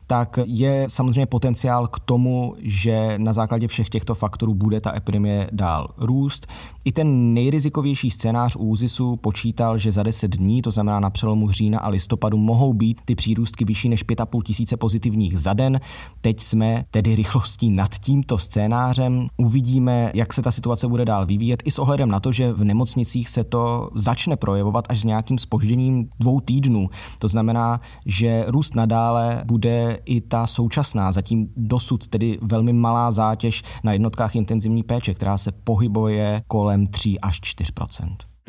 tak 0.07 0.39
je 0.45 0.87
samozřejmě 0.89 1.27
potenciál 1.27 1.87
k 1.87 2.01
tomu, 2.01 2.55
že 2.59 3.15
na 3.19 3.33
základě 3.33 3.69
všech 3.69 3.89
těchto 3.89 4.15
faktorů 4.15 4.55
bude 4.55 4.81
ta 4.81 4.97
epidemie 4.97 5.49
dál 5.53 5.89
růst. 5.99 6.47
I 6.85 6.93
ten 6.93 7.35
nejrizikovější 7.35 8.11
scénář 8.11 8.57
ÚZISu 8.59 9.17
počítal, 9.17 9.79
že 9.79 9.93
za 9.93 10.03
10 10.03 10.37
dní, 10.37 10.63
to 10.63 10.71
znamená 10.71 11.01
na 11.01 11.11
přelomu 11.11 11.51
října 11.51 11.79
a 11.79 11.89
listopadu, 11.89 12.37
mohou 12.37 12.73
být 12.73 13.01
ty 13.05 13.15
přírůstky 13.15 13.65
vyšší 13.65 13.89
než 13.89 14.07
5,5 14.07 14.43
tisíce 14.43 14.77
pozitivních 14.77 15.39
za 15.39 15.53
den. 15.53 15.81
Teď 16.21 16.41
jsme 16.41 16.85
tedy 16.91 17.15
rychlostí 17.15 17.71
nad 17.71 17.99
tímto 17.99 18.39
scénářem. 18.39 19.27
Uvidíme, 19.37 20.11
jak 20.15 20.33
se 20.33 20.43
ta 20.43 20.51
situace 20.51 20.89
bude 20.89 21.05
dál 21.05 21.27
vyvíjet, 21.27 21.63
i 21.65 21.71
s 21.71 21.79
ohledem 21.79 22.09
na 22.09 22.21
to, 22.21 22.33
že 22.33 22.53
v 22.53 22.65
nemocnicích 22.65 23.29
se 23.29 23.45
to 23.45 23.91
začne 23.95 24.37
projevovat 24.37 24.85
až 24.89 25.01
s 25.01 25.05
nějakým 25.05 25.39
spožděním 25.39 26.09
dvou 26.21 26.41
týdnů. 26.41 26.89
To 27.19 27.29
znamená, 27.29 27.79
že 28.07 28.45
růst 28.49 28.75
nadále 28.75 29.43
bude 29.47 29.94
i 30.05 30.21
ta 30.21 30.47
současná, 30.47 31.13
zatím 31.13 31.49
dosud 31.57 32.09
tedy 32.09 32.39
velmi 32.43 32.73
malá 32.73 33.11
zátěž 33.11 33.63
na 33.85 33.93
jednotkách 33.93 34.37
intenzivní 34.37 34.83
péče, 34.83 35.15
která 35.15 35.39
se 35.39 35.53
pohybuje 35.53 36.43
kolem 36.47 36.87
3 36.87 37.21
až 37.21 37.41
4 37.41 37.73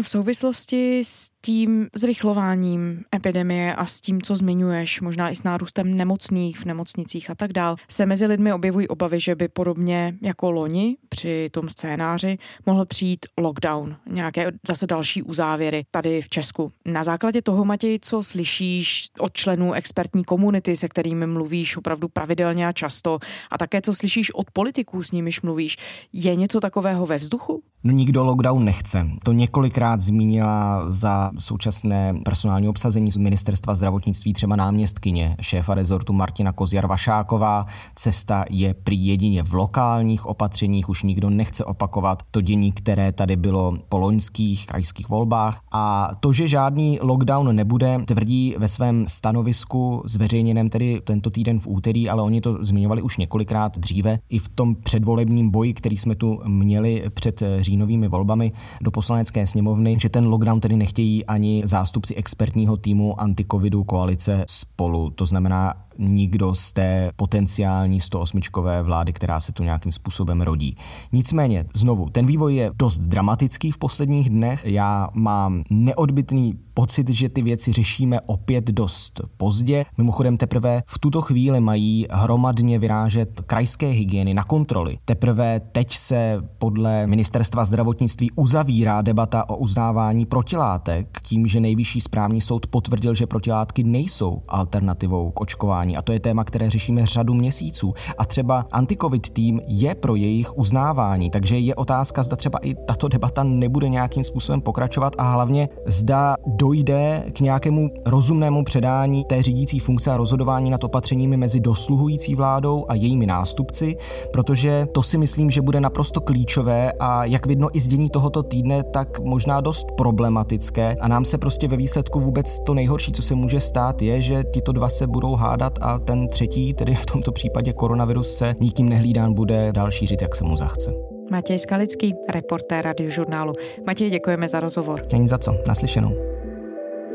v 0.01 0.09
souvislosti 0.09 0.99
s 0.99 1.29
tím 1.41 1.87
zrychlováním 1.95 3.03
epidemie 3.15 3.75
a 3.75 3.85
s 3.85 4.01
tím, 4.01 4.21
co 4.21 4.35
zmiňuješ, 4.35 5.01
možná 5.01 5.29
i 5.29 5.35
s 5.35 5.43
nárůstem 5.43 5.97
nemocných 5.97 6.59
v 6.59 6.65
nemocnicích 6.65 7.29
a 7.29 7.35
tak 7.35 7.53
dál, 7.53 7.75
se 7.89 8.05
mezi 8.05 8.25
lidmi 8.25 8.53
objevují 8.53 8.87
obavy, 8.87 9.19
že 9.19 9.35
by 9.35 9.47
podobně 9.47 10.15
jako 10.21 10.51
loni 10.51 10.97
při 11.09 11.49
tom 11.51 11.69
scénáři 11.69 12.37
mohl 12.65 12.85
přijít 12.85 13.25
lockdown, 13.37 13.95
nějaké 14.09 14.51
zase 14.67 14.87
další 14.87 15.23
uzávěry 15.23 15.85
tady 15.91 16.21
v 16.21 16.29
Česku. 16.29 16.71
Na 16.85 17.03
základě 17.03 17.41
toho, 17.41 17.65
Matěj, 17.65 17.99
co 18.01 18.23
slyšíš 18.23 19.07
od 19.19 19.33
členů 19.33 19.73
expertní 19.73 20.23
komunity, 20.23 20.75
se 20.75 20.89
kterými 20.89 21.27
mluvíš 21.27 21.77
opravdu 21.77 22.07
pravidelně 22.07 22.67
a 22.67 22.71
často, 22.71 23.19
a 23.51 23.57
také 23.57 23.81
co 23.81 23.93
slyšíš 23.93 24.31
od 24.33 24.51
politiků, 24.51 25.03
s 25.03 25.11
nimiž 25.11 25.41
mluvíš, 25.41 25.77
je 26.13 26.35
něco 26.35 26.59
takového 26.59 27.05
ve 27.05 27.17
vzduchu? 27.17 27.63
No 27.87 27.91
nikdo 27.91 28.23
lockdown 28.23 28.65
nechce. 28.65 29.07
To 29.23 29.31
několikrát 29.31 30.01
zmínila 30.01 30.83
za 30.87 31.31
současné 31.39 32.13
personální 32.23 32.69
obsazení 32.69 33.11
z 33.11 33.17
ministerstva 33.17 33.75
zdravotnictví 33.75 34.33
třeba 34.33 34.55
náměstkyně 34.55 35.35
šéfa 35.41 35.75
rezortu 35.75 36.13
Martina 36.13 36.51
Kozjar 36.51 36.87
Vašáková. 36.87 37.65
Cesta 37.95 38.45
je 38.49 38.73
prý 38.73 39.07
jedině 39.07 39.43
v 39.43 39.53
lokálních 39.53 40.25
opatřeních, 40.25 40.89
už 40.89 41.03
nikdo 41.03 41.29
nechce 41.29 41.65
opakovat 41.65 42.23
to 42.31 42.41
dění, 42.41 42.71
které 42.71 43.11
tady 43.11 43.35
bylo 43.35 43.73
po 43.89 43.97
loňských 43.97 44.65
krajských 44.65 45.09
volbách. 45.09 45.61
A 45.71 46.11
to, 46.19 46.33
že 46.33 46.47
žádný 46.47 46.99
lockdown 47.01 47.55
nebude, 47.55 47.99
tvrdí 48.05 48.55
ve 48.57 48.67
svém 48.67 49.05
stanovisku 49.07 50.03
zveřejněném 50.05 50.69
tedy 50.69 51.01
tento 51.03 51.29
týden 51.29 51.59
v 51.59 51.67
úterý, 51.67 52.09
ale 52.09 52.21
oni 52.21 52.41
to 52.41 52.57
zmiňovali 52.63 53.01
už 53.01 53.17
několikrát 53.17 53.77
dříve 53.77 54.19
i 54.29 54.39
v 54.39 54.49
tom 54.49 54.75
předvolebním 54.75 55.49
boji, 55.49 55.73
který 55.73 55.97
jsme 55.97 56.15
tu 56.15 56.41
měli 56.47 57.03
před 57.13 57.43
říjnovými 57.75 58.07
volbami 58.07 58.51
do 58.81 58.91
poslanecké 58.91 59.47
sněmovny, 59.47 59.97
že 60.01 60.09
ten 60.09 60.27
lockdown 60.27 60.59
tedy 60.59 60.75
nechtějí 60.75 61.25
ani 61.25 61.61
zástupci 61.65 62.15
expertního 62.15 62.77
týmu 62.77 63.21
antikovidu 63.21 63.83
koalice 63.83 64.45
spolu. 64.47 65.09
To 65.09 65.25
znamená 65.25 65.84
nikdo 65.99 66.55
z 66.55 66.71
té 66.71 67.11
potenciální 67.15 68.01
108 68.01 68.39
vlády, 68.83 69.13
která 69.13 69.39
se 69.39 69.51
tu 69.51 69.63
nějakým 69.63 69.91
způsobem 69.91 70.41
rodí. 70.41 70.77
Nicméně, 71.11 71.65
znovu, 71.73 72.09
ten 72.09 72.25
vývoj 72.25 72.55
je 72.55 72.71
dost 72.75 72.97
dramatický 72.97 73.71
v 73.71 73.77
posledních 73.77 74.29
dnech. 74.29 74.65
Já 74.65 75.09
mám 75.13 75.63
neodbitný 75.69 76.53
pocit, 76.73 77.09
že 77.09 77.29
ty 77.29 77.41
věci 77.41 77.73
řešíme 77.73 78.21
opět 78.21 78.65
dost 78.65 79.21
pozdě. 79.37 79.85
Mimochodem 79.97 80.37
teprve 80.37 80.83
v 80.87 80.99
tuto 80.99 81.21
chvíli 81.21 81.59
mají 81.59 82.07
hromadně 82.11 82.79
vyrážet 82.79 83.41
krajské 83.45 83.87
hygieny 83.87 84.33
na 84.33 84.43
kontroly. 84.43 84.97
Teprve 85.05 85.59
teď 85.59 85.93
se 85.95 86.41
podle 86.57 87.07
ministerstva 87.07 87.65
zdravotnictví 87.65 88.31
uzavírá 88.31 89.01
debata 89.01 89.49
o 89.49 89.57
uznávání 89.57 90.25
protilátek 90.25 91.19
tím, 91.23 91.47
že 91.47 91.59
nejvyšší 91.59 92.01
správní 92.01 92.41
soud 92.41 92.67
potvrdil, 92.67 93.13
že 93.13 93.27
protilátky 93.27 93.83
nejsou 93.83 94.41
alternativou 94.47 95.31
k 95.31 95.41
očkování. 95.41 95.84
A 95.93 96.01
to 96.01 96.11
je 96.11 96.19
téma, 96.19 96.43
které 96.43 96.69
řešíme 96.69 97.05
řadu 97.05 97.33
měsíců. 97.33 97.93
A 98.17 98.25
třeba 98.25 98.65
antikovid 98.71 99.29
tým 99.29 99.61
je 99.67 99.95
pro 99.95 100.15
jejich 100.15 100.57
uznávání, 100.57 101.29
takže 101.29 101.59
je 101.59 101.75
otázka, 101.75 102.23
zda 102.23 102.35
třeba 102.35 102.59
i 102.59 102.73
tato 102.73 103.07
debata 103.07 103.43
nebude 103.43 103.89
nějakým 103.89 104.23
způsobem 104.23 104.61
pokračovat 104.61 105.13
a 105.17 105.31
hlavně 105.31 105.69
zda 105.85 106.35
dojde 106.45 107.23
k 107.33 107.39
nějakému 107.39 107.89
rozumnému 108.05 108.63
předání 108.63 109.23
té 109.23 109.41
řídící 109.41 109.79
funkce 109.79 110.11
a 110.11 110.17
rozhodování 110.17 110.69
nad 110.69 110.83
opatřeními 110.83 111.37
mezi 111.37 111.59
dosluhující 111.59 112.35
vládou 112.35 112.85
a 112.87 112.95
jejími 112.95 113.25
nástupci, 113.25 113.97
protože 114.33 114.87
to 114.91 115.03
si 115.03 115.17
myslím, 115.17 115.51
že 115.51 115.61
bude 115.61 115.79
naprosto 115.81 116.21
klíčové 116.21 116.91
a 116.99 117.25
jak 117.25 117.45
vidno 117.45 117.67
i 117.73 117.79
z 117.79 117.87
dění 117.87 118.09
tohoto 118.09 118.43
týdne, 118.43 118.83
tak 118.83 119.19
možná 119.19 119.61
dost 119.61 119.87
problematické 119.97 120.95
a 121.01 121.07
nám 121.07 121.25
se 121.25 121.37
prostě 121.37 121.67
ve 121.67 121.77
výsledku 121.77 122.19
vůbec 122.19 122.59
to 122.59 122.73
nejhorší, 122.73 123.11
co 123.11 123.21
se 123.21 123.35
může 123.35 123.59
stát, 123.59 124.01
je, 124.01 124.21
že 124.21 124.43
tyto 124.43 124.71
dva 124.71 124.89
se 124.89 125.07
budou 125.07 125.35
hádat 125.35 125.74
a 125.81 125.99
ten 125.99 126.27
třetí, 126.27 126.73
tedy 126.73 126.95
v 126.95 127.05
tomto 127.05 127.31
případě 127.31 127.73
koronavirus, 127.73 128.37
se 128.37 128.55
nikým 128.59 128.89
nehlídán 128.89 129.33
bude 129.33 129.71
dál 129.71 129.91
šířit, 129.91 130.21
jak 130.21 130.35
se 130.35 130.43
mu 130.43 130.57
zachce. 130.57 130.93
Matěj 131.31 131.59
Skalický, 131.59 132.13
reportér 132.29 132.85
radiožurnálu. 132.85 133.53
Matěj, 133.85 134.09
děkujeme 134.09 134.49
za 134.49 134.59
rozhovor. 134.59 135.05
Není 135.11 135.27
za 135.27 135.37
co, 135.37 135.55
naslyšenou. 135.67 136.34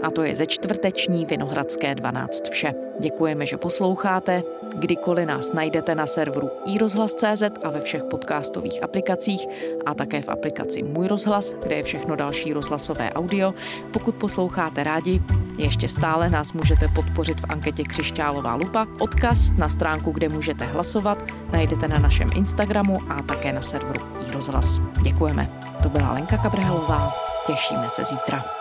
A 0.03 0.11
to 0.11 0.23
je 0.23 0.37
ze 0.37 0.47
čtvrteční 0.47 1.27
Vinohradské 1.27 1.95
12 1.95 2.49
vše. 2.51 2.75
Děkujeme, 3.01 3.47
že 3.47 3.57
posloucháte. 3.57 4.43
Kdykoliv 4.77 5.27
nás 5.27 5.53
najdete 5.53 5.95
na 5.95 6.07
serveru 6.07 6.51
iRozhlas.cz 6.67 7.43
a 7.63 7.71
ve 7.71 7.81
všech 7.81 8.05
podcastových 8.05 8.83
aplikacích 8.83 9.47
a 9.87 9.95
také 9.95 10.23
v 10.23 10.29
aplikaci 10.29 10.83
Můj 10.83 11.09
rozhlas, 11.09 11.55
kde 11.63 11.77
je 11.77 11.83
všechno 11.83 12.17
další 12.17 12.53
rozhlasové 12.53 13.13
audio. 13.13 13.55
Pokud 13.93 14.15
posloucháte 14.15 14.85
rádi, 14.85 15.23
ještě 15.59 15.89
stále 15.89 16.31
nás 16.31 16.53
můžete 16.53 16.89
podpořit 16.89 17.41
v 17.41 17.45
anketě 17.49 17.83
Křišťálová 17.83 18.55
lupa. 18.55 18.87
Odkaz 19.01 19.51
na 19.59 19.69
stránku, 19.69 20.11
kde 20.13 20.29
můžete 20.29 20.65
hlasovat, 20.65 21.19
najdete 21.53 21.89
na 21.89 21.99
našem 21.99 22.29
Instagramu 22.35 22.99
a 23.09 23.23
také 23.23 23.53
na 23.53 23.63
serveru 23.63 24.01
iRozhlas. 24.29 24.81
Děkujeme. 25.03 25.51
To 25.83 25.89
byla 25.89 26.13
Lenka 26.13 26.37
Kabrhelová. 26.37 27.15
Těšíme 27.47 27.91
se 27.91 28.05
zítra. 28.05 28.60